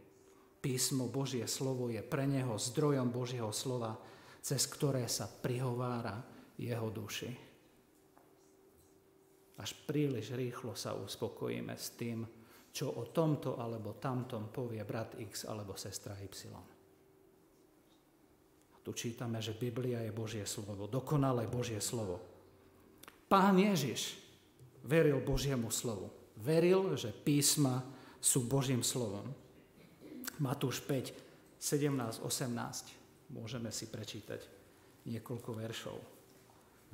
Písmo 0.63 1.11
Božie 1.11 1.43
slovo 1.43 1.91
je 1.91 1.99
pre 1.99 2.23
neho 2.23 2.55
zdrojom 2.55 3.11
Božieho 3.11 3.51
slova, 3.51 3.99
cez 4.39 4.63
ktoré 4.71 5.03
sa 5.11 5.27
prihovára 5.27 6.23
jeho 6.55 6.87
duši. 6.87 7.27
Až 9.59 9.75
príliš 9.83 10.31
rýchlo 10.31 10.71
sa 10.79 10.95
uspokojíme 10.95 11.75
s 11.75 11.99
tým, 11.99 12.23
čo 12.71 12.95
o 12.95 13.11
tomto 13.11 13.59
alebo 13.59 13.99
tamtom 13.99 14.47
povie 14.49 14.81
brat 14.87 15.19
X 15.19 15.43
alebo 15.45 15.75
sestra 15.75 16.15
Y. 16.15 16.31
Tu 18.83 18.91
čítame, 18.91 19.39
že 19.39 19.55
Biblia 19.55 20.03
je 20.03 20.11
Božie 20.11 20.43
slovo, 20.43 20.87
dokonalé 20.87 21.47
Božie 21.47 21.79
slovo. 21.79 22.19
Pán 23.27 23.55
Ježiš 23.55 24.19
veril 24.83 25.23
Božiemu 25.23 25.71
slovu. 25.71 26.11
Veril, 26.35 26.99
že 26.99 27.15
písma 27.15 27.92
sú 28.23 28.47
Božím 28.47 28.79
slovom. 28.87 29.27
Matúš 30.39 30.79
5, 30.87 31.11
17, 31.59 32.23
18. 32.23 33.35
Môžeme 33.35 33.67
si 33.75 33.91
prečítať 33.91 34.39
niekoľko 35.03 35.51
veršov. 35.51 35.99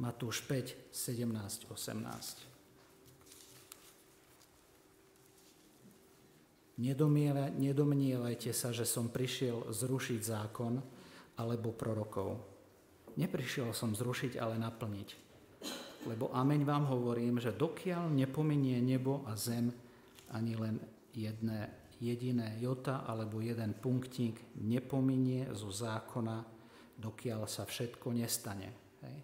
Matúš 0.01 0.41
5, 0.49 0.89
17, 0.89 1.69
18. 1.69 2.49
Nedomnievajte 7.59 8.49
sa, 8.55 8.73
že 8.73 8.87
som 8.89 9.11
prišiel 9.13 9.69
zrušiť 9.69 10.19
zákon 10.23 10.81
alebo 11.37 11.75
prorokov. 11.75 12.39
Neprišiel 13.19 13.75
som 13.75 13.93
zrušiť, 13.93 14.39
ale 14.39 14.55
naplniť. 14.57 15.09
Lebo 16.07 16.31
ameň 16.31 16.63
vám 16.63 16.87
hovorím, 16.87 17.43
že 17.43 17.51
dokiaľ 17.51 18.07
nepominie 18.15 18.79
nebo 18.79 19.27
a 19.27 19.35
zem, 19.35 19.75
ani 20.31 20.55
len 20.55 20.79
jedné, 21.13 21.93
jediné 21.99 22.57
jota 22.59 23.03
alebo 23.07 23.41
jeden 23.41 23.73
punktík 23.75 24.59
nepominie 24.63 25.51
zo 25.55 25.71
zákona, 25.73 26.45
dokiaľ 26.99 27.47
sa 27.47 27.63
všetko 27.63 28.11
nestane. 28.15 28.69
Hej. 29.03 29.17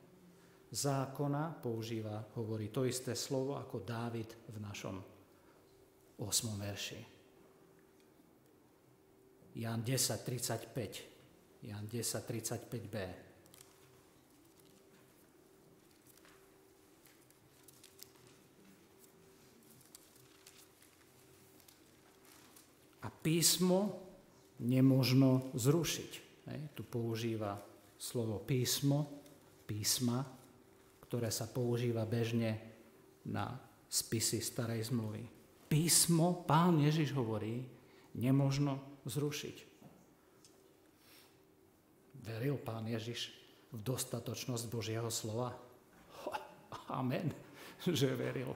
Zákona 0.75 1.59
používa, 1.63 2.19
hovorí 2.35 2.67
to 2.73 2.83
isté 2.83 3.15
slovo 3.15 3.55
ako 3.55 3.83
Dávid 3.85 4.29
v 4.51 4.57
našom 4.59 4.95
8. 6.19 6.25
verši. 6.59 7.01
Jan 9.55 9.79
10, 9.83 10.25
35. 10.25 11.63
Jan 11.63 11.87
10, 11.87 12.27
písmo 23.25 24.05
nemožno 24.61 25.49
zrušiť. 25.57 26.11
Hej. 26.45 26.61
Tu 26.77 26.85
používa 26.85 27.57
slovo 27.97 28.37
písmo, 28.45 29.25
písma, 29.65 30.21
ktoré 31.01 31.33
sa 31.33 31.49
používa 31.49 32.05
bežne 32.05 32.53
na 33.25 33.49
spisy 33.89 34.45
starej 34.45 34.93
zmluvy. 34.93 35.25
Písmo, 35.65 36.45
pán 36.45 36.77
Ježiš 36.85 37.17
hovorí, 37.17 37.65
nemožno 38.21 39.01
zrušiť. 39.09 39.57
Veril 42.21 42.61
pán 42.61 42.85
Ježiš 42.85 43.33
v 43.73 43.77
dostatočnosť 43.81 44.65
Božieho 44.69 45.09
slova? 45.09 45.49
Amen, 47.01 47.33
že 47.81 48.13
veril. 48.13 48.53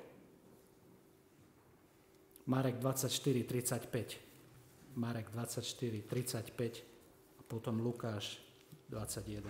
Marek 2.50 2.82
24, 2.82 3.10
35. 3.46 4.29
Marek 5.00 5.32
24, 5.32 6.04
35 6.04 6.84
a 7.40 7.42
potom 7.48 7.80
Lukáš 7.80 8.36
21. 8.92 9.48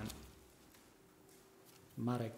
Marek 1.97 2.37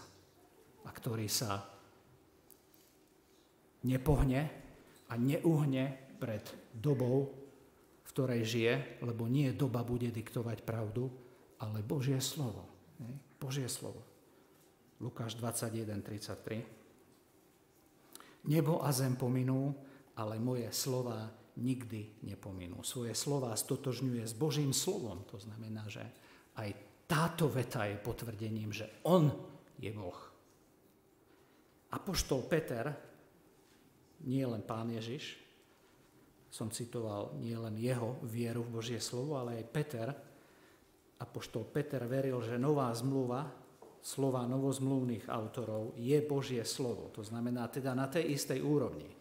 a 0.88 0.90
ktorý 0.96 1.28
sa 1.28 1.60
nepohne 3.84 4.48
a 5.12 5.20
neuhne 5.20 5.92
pred 6.24 6.48
dobou, 6.72 7.36
v 8.08 8.10
ktorej 8.16 8.48
žije, 8.48 9.04
lebo 9.04 9.28
nie 9.28 9.52
doba 9.52 9.84
bude 9.84 10.08
diktovať 10.08 10.64
pravdu, 10.64 11.12
ale 11.60 11.84
Božie 11.84 12.24
slovo. 12.24 12.64
Božie 13.36 13.68
slovo. 13.68 14.00
Lukáš 15.04 15.36
21, 15.36 16.00
33. 16.00 18.48
Nebo 18.48 18.80
a 18.80 18.88
zem 18.96 19.20
pominú, 19.20 19.76
ale 20.16 20.40
moje 20.40 20.72
slova 20.72 21.41
nikdy 21.60 22.24
nepominú. 22.24 22.80
Svoje 22.86 23.12
slova 23.12 23.52
stotožňuje 23.56 24.24
s 24.24 24.34
Božím 24.36 24.72
slovom. 24.72 25.28
To 25.32 25.38
znamená, 25.42 25.88
že 25.92 26.04
aj 26.56 26.70
táto 27.10 27.52
veta 27.52 27.84
je 27.88 28.00
potvrdením, 28.00 28.72
že 28.72 29.04
On 29.04 29.28
je 29.76 29.92
Boh. 29.92 30.20
Apoštol 31.92 32.48
Peter, 32.48 32.88
nie 34.24 34.46
len 34.48 34.64
pán 34.64 34.88
Ježiš, 34.88 35.36
som 36.52 36.72
citoval 36.72 37.36
nie 37.40 37.56
len 37.56 37.80
jeho 37.80 38.20
vieru 38.28 38.64
v 38.64 38.80
Božie 38.80 39.00
slovo, 39.00 39.40
ale 39.40 39.64
aj 39.64 39.72
Peter, 39.72 40.08
apoštol 41.20 41.68
Peter 41.72 42.04
veril, 42.08 42.44
že 42.44 42.60
nová 42.60 42.92
zmluva 42.92 43.48
slova 44.02 44.44
novozmluvných 44.50 45.30
autorov 45.30 45.94
je 45.96 46.18
Božie 46.26 46.66
slovo. 46.66 47.14
To 47.16 47.22
znamená 47.22 47.70
teda 47.70 47.94
na 47.94 48.10
tej 48.10 48.34
istej 48.34 48.60
úrovni. 48.60 49.21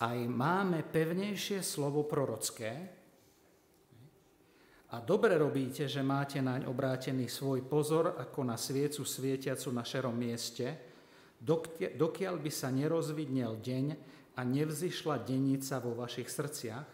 aj 0.00 0.18
máme 0.28 0.84
pevnejšie 0.84 1.64
slovo 1.64 2.04
prorocké, 2.04 2.96
a 4.94 5.02
dobre 5.02 5.34
robíte, 5.34 5.90
že 5.90 5.98
máte 5.98 6.38
naň 6.38 6.70
obrátený 6.70 7.26
svoj 7.26 7.66
pozor 7.66 8.14
ako 8.22 8.46
na 8.46 8.54
sviecu 8.54 9.02
svietiacu 9.02 9.74
na 9.74 9.82
šerom 9.82 10.14
mieste, 10.14 10.78
dokiaľ 11.98 12.38
by 12.38 12.50
sa 12.54 12.70
nerozvidnel 12.70 13.58
deň 13.58 13.86
a 14.38 14.40
nevzýšla 14.46 15.26
dennica 15.26 15.82
vo 15.82 15.98
vašich 15.98 16.30
srdciach, 16.30 16.88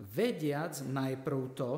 vediac 0.00 0.80
najprv 0.80 1.40
to, 1.52 1.72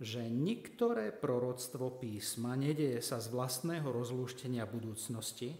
že 0.00 0.24
niektoré 0.24 1.12
proroctvo 1.12 2.00
písma 2.00 2.56
nedieje 2.56 3.04
sa 3.04 3.20
z 3.20 3.28
vlastného 3.36 3.84
rozlúštenia 3.84 4.64
budúcnosti, 4.64 5.52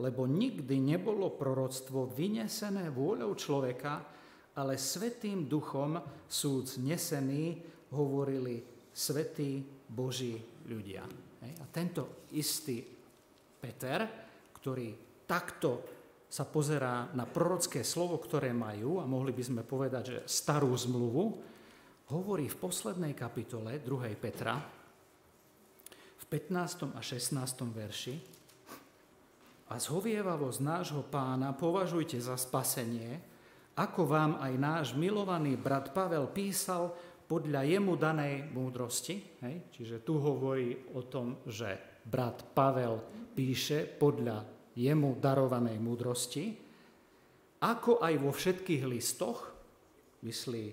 lebo 0.00 0.24
nikdy 0.24 0.80
nebolo 0.80 1.36
proroctvo 1.36 2.08
vynesené 2.08 2.88
vôľou 2.88 3.36
človeka, 3.36 4.00
ale 4.56 4.80
svetým 4.80 5.46
duchom 5.46 6.00
súd 6.26 6.80
nesený 6.80 7.60
hovorili 7.92 8.64
svetí 8.90 9.62
Boží 9.86 10.40
ľudia. 10.66 11.04
A 11.40 11.64
tento 11.68 12.26
istý 12.32 12.82
Peter, 13.60 14.08
ktorý 14.56 14.96
takto 15.28 15.70
sa 16.30 16.46
pozerá 16.46 17.10
na 17.12 17.26
prorocké 17.26 17.82
slovo, 17.82 18.16
ktoré 18.22 18.54
majú, 18.54 19.02
a 19.02 19.04
mohli 19.04 19.34
by 19.34 19.42
sme 19.42 19.62
povedať, 19.66 20.02
že 20.06 20.18
starú 20.30 20.70
zmluvu, 20.70 21.24
hovorí 22.14 22.46
v 22.46 22.60
poslednej 22.60 23.14
kapitole 23.18 23.82
2. 23.82 24.14
Petra, 24.18 24.58
v 26.20 26.24
15. 26.30 26.94
a 26.94 27.00
16. 27.02 27.34
verši, 27.74 28.39
a 29.70 29.78
zhovievavosť 29.78 30.60
nášho 30.60 31.02
pána 31.06 31.54
považujte 31.54 32.18
za 32.18 32.34
spasenie, 32.34 33.22
ako 33.78 34.02
vám 34.02 34.42
aj 34.42 34.52
náš 34.58 34.86
milovaný 34.98 35.54
brat 35.54 35.94
Pavel 35.94 36.26
písal 36.34 36.90
podľa 37.30 37.62
jemu 37.62 37.94
danej 37.94 38.50
múdrosti. 38.50 39.38
Hej? 39.46 39.70
Čiže 39.70 39.96
tu 40.02 40.18
hovorí 40.18 40.90
o 40.98 41.06
tom, 41.06 41.46
že 41.46 42.02
brat 42.02 42.50
Pavel 42.50 42.98
píše 43.30 43.86
podľa 43.86 44.42
jemu 44.74 45.14
darovanej 45.22 45.78
múdrosti, 45.78 46.44
ako 47.62 48.02
aj 48.02 48.14
vo 48.18 48.34
všetkých 48.34 48.82
listoch, 48.90 49.54
myslí 50.26 50.66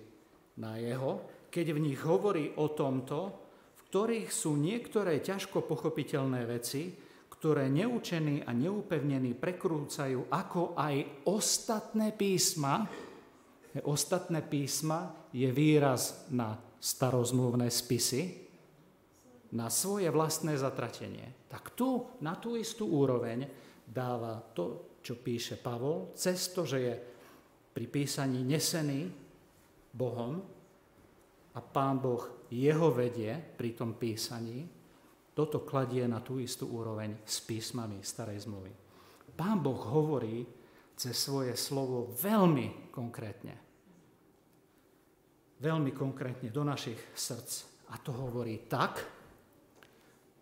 na 0.57 0.81
jeho, 0.81 1.21
keď 1.53 1.65
v 1.77 1.83
nich 1.85 2.01
hovorí 2.01 2.57
o 2.57 2.73
tomto, 2.73 3.19
v 3.77 3.81
ktorých 3.93 4.29
sú 4.33 4.57
niektoré 4.57 5.21
ťažko 5.21 5.63
pochopiteľné 5.69 6.41
veci, 6.49 7.06
ktoré 7.37 7.69
neučení 7.69 8.41
a 8.41 8.49
neupevnení 8.49 9.37
prekrúcajú, 9.37 10.33
ako 10.33 10.73
aj 10.73 11.25
ostatné 11.29 12.09
písma. 12.17 12.89
Ostatné 13.85 14.41
písma 14.41 15.29
je 15.29 15.45
výraz 15.53 16.25
na 16.33 16.57
starozmluvné 16.81 17.69
spisy, 17.69 18.21
na 19.53 19.69
svoje 19.69 20.09
vlastné 20.09 20.57
zatratenie. 20.57 21.45
Tak 21.45 21.77
tu, 21.77 22.19
na 22.25 22.33
tú 22.41 22.57
istú 22.57 22.89
úroveň, 22.89 23.45
dáva 23.85 24.41
to 24.51 24.97
čo 25.07 25.15
píše 25.15 25.55
Pavol, 25.61 26.11
cez 26.19 26.51
to, 26.51 26.67
že 26.67 26.77
je 26.83 26.95
pri 27.71 27.85
písaní 27.87 28.43
nesený 28.43 29.07
Bohom 29.95 30.41
a 31.55 31.59
Pán 31.63 32.01
Boh 32.01 32.43
jeho 32.51 32.91
vedie 32.91 33.31
pri 33.31 33.71
tom 33.71 33.95
písaní, 33.95 34.67
toto 35.37 35.61
kladie 35.61 36.01
na 36.09 36.17
tú 36.17 36.41
istú 36.41 36.65
úroveň 36.73 37.21
s 37.21 37.45
písmami 37.45 38.01
starej 38.01 38.49
zmluvy. 38.49 38.73
Pán 39.37 39.61
Boh 39.61 39.77
hovorí 39.77 40.41
cez 40.97 41.13
svoje 41.13 41.53
slovo 41.53 42.09
veľmi 42.17 42.89
konkrétne. 42.89 43.53
Veľmi 45.61 45.93
konkrétne 45.93 46.49
do 46.49 46.65
našich 46.65 46.97
srdc. 47.13 47.69
A 47.93 48.01
to 48.01 48.17
hovorí 48.17 48.65
tak, 48.65 48.97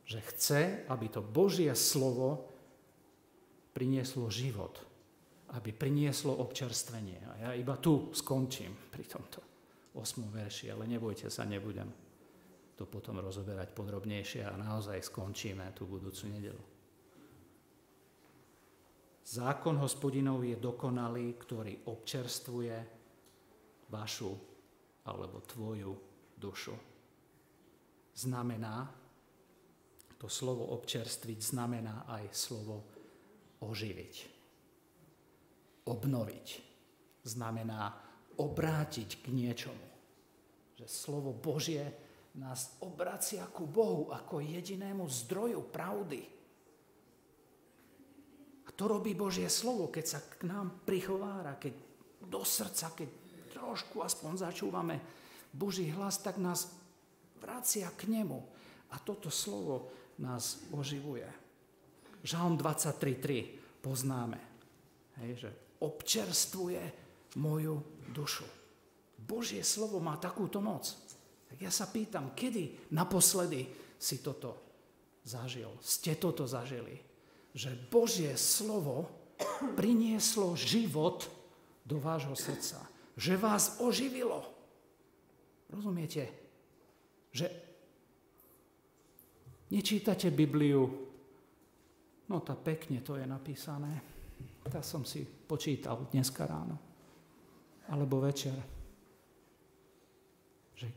že 0.08 0.23
chce, 0.31 0.88
aby 0.88 1.12
to 1.12 1.19
Božie 1.19 1.75
slovo 1.75 2.47
prinieslo 3.75 4.31
život, 4.31 4.79
aby 5.60 5.75
prinieslo 5.75 6.31
občerstvenie. 6.39 7.19
A 7.19 7.34
ja 7.36 7.49
iba 7.51 7.75
tu 7.75 8.15
skončím 8.15 8.71
pri 8.71 9.03
tomto 9.03 9.43
8. 9.91 10.23
verši, 10.31 10.71
ale 10.71 10.88
nebojte 10.88 11.27
sa, 11.27 11.43
nebudem 11.43 12.04
to 12.75 12.83
potom 12.83 13.23
rozoberať 13.23 13.71
podrobnejšie 13.71 14.43
a 14.43 14.59
naozaj 14.59 14.99
skončíme 14.99 15.71
tú 15.71 15.88
budúcu 15.88 16.27
nedelu. 16.27 16.63
Zákon 19.25 19.79
hospodinov 19.81 20.45
je 20.45 20.59
dokonalý, 20.59 21.33
ktorý 21.39 21.89
občerstvuje 21.89 22.77
vašu 23.89 24.31
alebo 25.07 25.41
tvoju 25.41 25.91
dušu. 26.38 26.75
Znamená, 28.15 28.85
to 30.15 30.27
slovo 30.29 30.69
občerstviť 30.77 31.39
znamená 31.41 32.05
aj 32.05 32.23
slovo 32.31 32.77
oživiť. 33.65 34.15
Obnoviť 35.89 36.47
znamená 37.25 37.81
obrátiť 38.38 39.09
k 39.23 39.25
niečomu. 39.33 39.88
Že 40.75 40.85
slovo 40.85 41.31
Božie 41.33 42.04
nás 42.35 42.75
obracia 42.83 43.47
ku 43.47 43.63
Bohu 43.63 44.11
ako 44.11 44.43
jedinému 44.43 45.07
zdroju 45.07 45.61
pravdy. 45.71 46.21
A 48.65 48.69
to 48.75 48.83
robí 48.91 49.15
Božie 49.15 49.47
slovo, 49.47 49.87
keď 49.87 50.05
sa 50.05 50.19
k 50.19 50.43
nám 50.43 50.83
prichovára, 50.83 51.55
keď 51.55 51.73
do 52.27 52.41
srdca, 52.43 52.91
keď 52.91 53.09
trošku 53.55 54.03
aspoň 54.03 54.51
začúvame 54.51 54.99
Boží 55.55 55.87
hlas, 55.95 56.19
tak 56.19 56.35
nás 56.41 56.75
vracia 57.39 57.87
k 57.95 58.11
nemu. 58.11 58.39
A 58.91 58.99
toto 58.99 59.31
slovo 59.31 59.91
nás 60.19 60.59
oživuje. 60.75 61.27
Žalm 62.25 62.57
23.3 62.57 63.85
poznáme, 63.85 64.39
hej, 65.21 65.45
že 65.45 65.49
občerstvuje 65.79 66.83
moju 67.37 67.79
dušu. 68.09 68.47
Božie 69.21 69.61
slovo 69.61 70.01
má 70.01 70.17
takúto 70.17 70.57
moc. 70.57 71.04
Tak 71.45 71.58
ja 71.62 71.71
sa 71.71 71.88
pýtam, 71.89 72.34
kedy 72.34 72.91
naposledy 72.93 73.69
si 73.95 74.19
toto 74.19 74.60
zažil? 75.23 75.69
Ste 75.79 76.17
toto 76.17 76.49
zažili? 76.49 76.97
Že 77.55 77.88
Božie 77.88 78.34
slovo 78.36 79.08
prinieslo 79.79 80.58
život 80.58 81.29
do 81.86 82.01
vášho 82.01 82.36
srdca. 82.36 82.84
Že 83.15 83.34
vás 83.39 83.79
oživilo. 83.79 84.43
Rozumiete? 85.71 86.27
Že 87.31 87.47
nečítate 89.71 90.27
Bibliu 90.31 91.05
No 92.25 92.41
tá 92.41 92.58
pekne 92.58 93.05
to 93.05 93.17
je 93.21 93.25
napísané. 93.25 94.01
tá 94.65 94.81
som 94.81 95.05
si 95.05 95.21
počítal 95.25 96.10
dneska 96.10 96.49
ráno. 96.49 96.77
Alebo 97.86 98.17
večer. 98.17 98.58
Že 100.73 100.89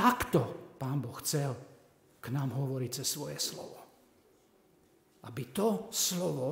takto 0.00 0.72
Pán 0.80 1.04
Boh 1.04 1.12
chcel 1.20 1.52
k 2.16 2.32
nám 2.32 2.56
hovoriť 2.56 3.04
cez 3.04 3.06
svoje 3.12 3.36
slovo. 3.36 3.76
Aby 5.28 5.52
to 5.52 5.92
slovo 5.92 6.48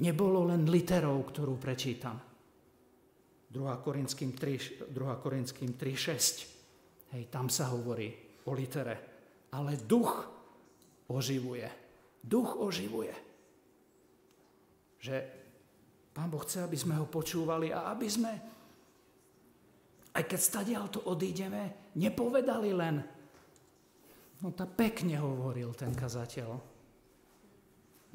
nebolo 0.00 0.48
len 0.48 0.64
literou, 0.64 1.20
ktorú 1.20 1.60
prečítam. 1.60 2.16
2. 3.52 3.60
Korinským 3.84 4.32
3.6. 4.32 4.88
Hej, 7.12 7.28
tam 7.28 7.52
sa 7.52 7.68
hovorí 7.76 8.08
o 8.48 8.56
litere. 8.56 8.96
Ale 9.52 9.76
duch 9.76 10.24
oživuje. 11.12 11.68
Duch 12.24 12.56
oživuje. 12.56 13.12
Že 14.96 15.16
Pán 16.16 16.32
Boh 16.32 16.40
chce, 16.40 16.64
aby 16.64 16.80
sme 16.80 16.96
ho 16.96 17.04
počúvali 17.04 17.68
a 17.68 17.92
aby 17.92 18.08
sme, 18.08 18.32
aj 20.16 20.24
keď 20.24 20.40
stadiaľ 20.40 20.88
to 20.88 21.04
odídeme, 21.04 21.85
nepovedali 21.96 22.70
len, 22.76 23.00
no 24.44 24.48
tá 24.52 24.68
pekne 24.68 25.16
hovoril 25.18 25.72
ten 25.72 25.96
kazateľ. 25.96 26.50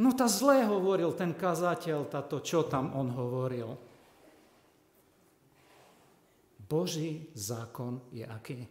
No 0.01 0.09
tá 0.17 0.25
zlé 0.25 0.65
hovoril 0.65 1.13
ten 1.13 1.33
kazateľ, 1.37 2.09
táto, 2.09 2.41
čo 2.41 2.65
tam 2.65 2.93
on 2.97 3.09
hovoril. 3.13 3.69
Boží 6.61 7.29
zákon 7.35 8.09
je 8.15 8.23
aký? 8.23 8.63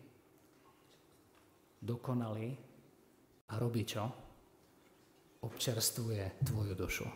Dokonalý 1.85 2.57
a 3.51 3.55
robí 3.61 3.85
čo? 3.85 4.31
občerstvuje 5.41 6.45
tvoju 6.45 6.75
dušu. 6.77 7.07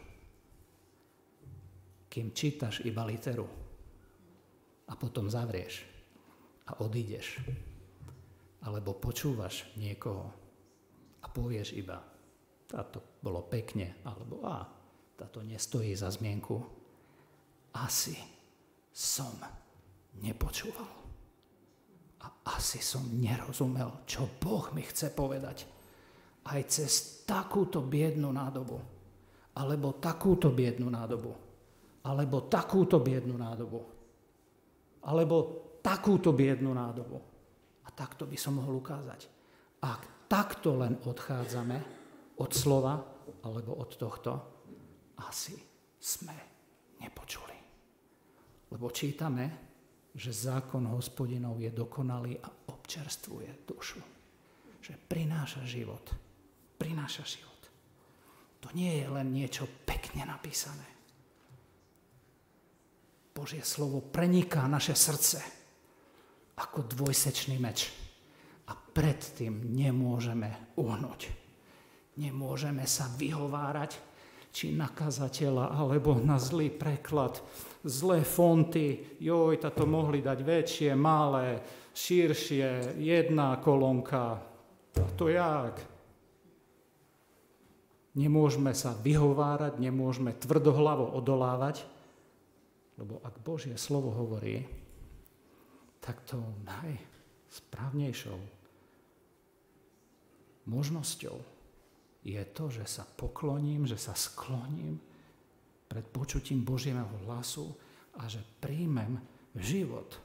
Kým 2.08 2.32
čítaš 2.32 2.80
iba 2.86 3.04
literu 3.04 3.44
a 4.88 4.92
potom 4.96 5.28
zavrieš 5.28 5.84
a 6.64 6.80
odídeš, 6.80 7.42
alebo 8.64 8.96
počúvaš 8.96 9.68
niekoho 9.76 10.32
a 11.20 11.26
povieš 11.28 11.76
iba, 11.76 12.00
táto 12.64 13.20
bolo 13.20 13.44
pekne, 13.44 14.00
alebo 14.08 14.40
a, 14.44 14.64
táto 15.14 15.44
nestojí 15.44 15.92
za 15.92 16.08
zmienku, 16.08 16.56
asi 17.76 18.16
som 18.90 19.30
nepočúval. 20.20 20.90
A 22.24 22.26
asi 22.56 22.80
som 22.80 23.04
nerozumel, 23.20 24.06
čo 24.08 24.24
Boh 24.40 24.72
mi 24.72 24.80
chce 24.80 25.12
povedať. 25.12 25.68
Aj 26.48 26.60
cez 26.64 27.24
takúto 27.28 27.84
biednú 27.84 28.32
nádobu, 28.32 28.80
alebo 29.60 30.00
takúto 30.00 30.48
biednú 30.48 30.88
nádobu, 30.88 31.32
alebo 32.04 32.48
takúto 32.48 33.00
biednú 33.00 33.36
nádobu, 33.36 33.80
alebo 35.04 35.36
takúto 35.84 36.32
biednú 36.32 36.72
nádobu. 36.72 37.33
Takto 37.94 38.26
by 38.26 38.36
som 38.38 38.58
mohol 38.58 38.82
ukázať. 38.82 39.30
Ak 39.86 40.28
takto 40.30 40.74
len 40.78 40.98
odchádzame 41.02 41.78
od 42.42 42.50
slova 42.50 42.98
alebo 43.46 43.78
od 43.78 43.90
tohto, 43.94 44.32
asi 45.22 45.54
sme 45.98 46.34
nepočuli. 46.98 47.56
Lebo 48.74 48.90
čítame, 48.90 49.44
že 50.14 50.34
zákon 50.34 50.90
hospodinov 50.90 51.58
je 51.62 51.70
dokonalý 51.70 52.38
a 52.42 52.48
občerstvuje 52.70 53.66
dušu. 53.66 54.02
Že 54.82 54.94
prináša 55.06 55.62
život 55.62 56.24
prináša 56.84 57.24
život. 57.24 57.62
To 58.60 58.68
nie 58.76 59.00
je 59.00 59.06
len 59.08 59.32
niečo 59.32 59.64
pekne 59.88 60.28
napísané. 60.28 60.84
Božie 63.34 63.64
slovo 63.64 64.04
preniká 64.04 64.68
naše 64.68 64.92
srdce 64.92 65.40
ako 66.58 66.86
dvojsečný 66.86 67.56
meč. 67.58 67.90
A 68.70 68.72
predtým 68.72 69.74
nemôžeme 69.74 70.74
uhnúť. 70.78 71.28
Nemôžeme 72.14 72.86
sa 72.86 73.10
vyhovárať, 73.18 73.98
či 74.54 74.70
na 74.70 74.86
kazateľa, 74.86 75.74
alebo 75.74 76.14
na 76.14 76.38
zlý 76.38 76.70
preklad, 76.70 77.42
zlé 77.82 78.22
fonty, 78.22 79.18
joj, 79.18 79.58
to 79.58 79.82
mohli 79.82 80.22
dať 80.22 80.38
väčšie, 80.46 80.90
malé, 80.94 81.58
širšie, 81.90 82.94
jedna 83.02 83.58
kolónka. 83.58 84.38
A 84.94 85.06
to 85.18 85.26
jak? 85.26 85.82
Nemôžeme 88.14 88.70
sa 88.78 88.94
vyhovárať, 88.94 89.82
nemôžeme 89.82 90.30
tvrdohlavo 90.38 91.18
odolávať, 91.18 91.82
Lebo 92.94 93.18
ak 93.26 93.42
Božie 93.42 93.74
slovo 93.74 94.14
hovorí, 94.14 94.62
tak 96.04 96.20
to 96.28 96.36
najsprávnejšou 96.68 98.36
možnosťou 100.68 101.36
je 102.24 102.42
to, 102.56 102.64
že 102.72 102.84
sa 102.88 103.04
pokloním, 103.04 103.84
že 103.84 104.00
sa 104.00 104.16
skloním 104.16 104.96
pred 105.88 106.04
počutím 106.08 106.64
Božieho 106.64 107.04
hlasu 107.28 107.68
a 108.16 108.24
že 108.28 108.40
príjmem 108.60 109.20
život. 109.56 110.16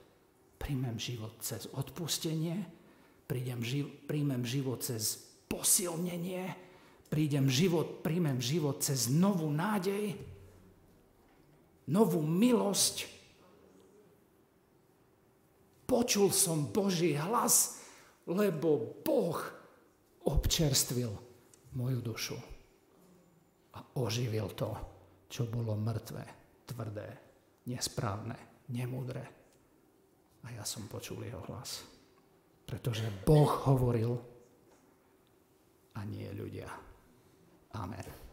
Príjmem 0.60 0.96
život 1.00 1.36
cez 1.40 1.68
odpustenie, 1.72 2.68
príjmem, 3.28 3.64
živ- 3.64 3.92
príjmem 4.08 4.44
život 4.48 4.80
cez 4.84 5.20
posilnenie, 5.52 6.56
prídem 7.12 7.52
život, 7.52 8.00
príjmem 8.04 8.40
život 8.40 8.80
cez 8.80 9.12
novú 9.12 9.52
nádej, 9.52 10.16
novú 11.88 12.24
milosť. 12.24 13.18
Počul 15.90 16.30
som 16.30 16.70
Boží 16.70 17.18
hlas, 17.18 17.82
lebo 18.30 19.02
Boh 19.02 19.42
občerstvil 20.30 21.10
moju 21.74 22.00
dušu 22.06 22.38
a 23.74 23.80
oživil 23.98 24.54
to, 24.54 24.70
čo 25.26 25.50
bolo 25.50 25.74
mŕtve, 25.74 26.24
tvrdé, 26.70 27.10
nesprávne, 27.66 28.38
nemudré. 28.70 29.26
A 30.46 30.54
ja 30.54 30.62
som 30.62 30.86
počul 30.86 31.26
jeho 31.26 31.42
hlas. 31.50 31.82
Pretože 32.70 33.10
Boh 33.26 33.50
hovoril 33.66 34.14
a 35.98 36.06
nie 36.06 36.30
ľudia. 36.38 36.70
Amen. 37.74 38.29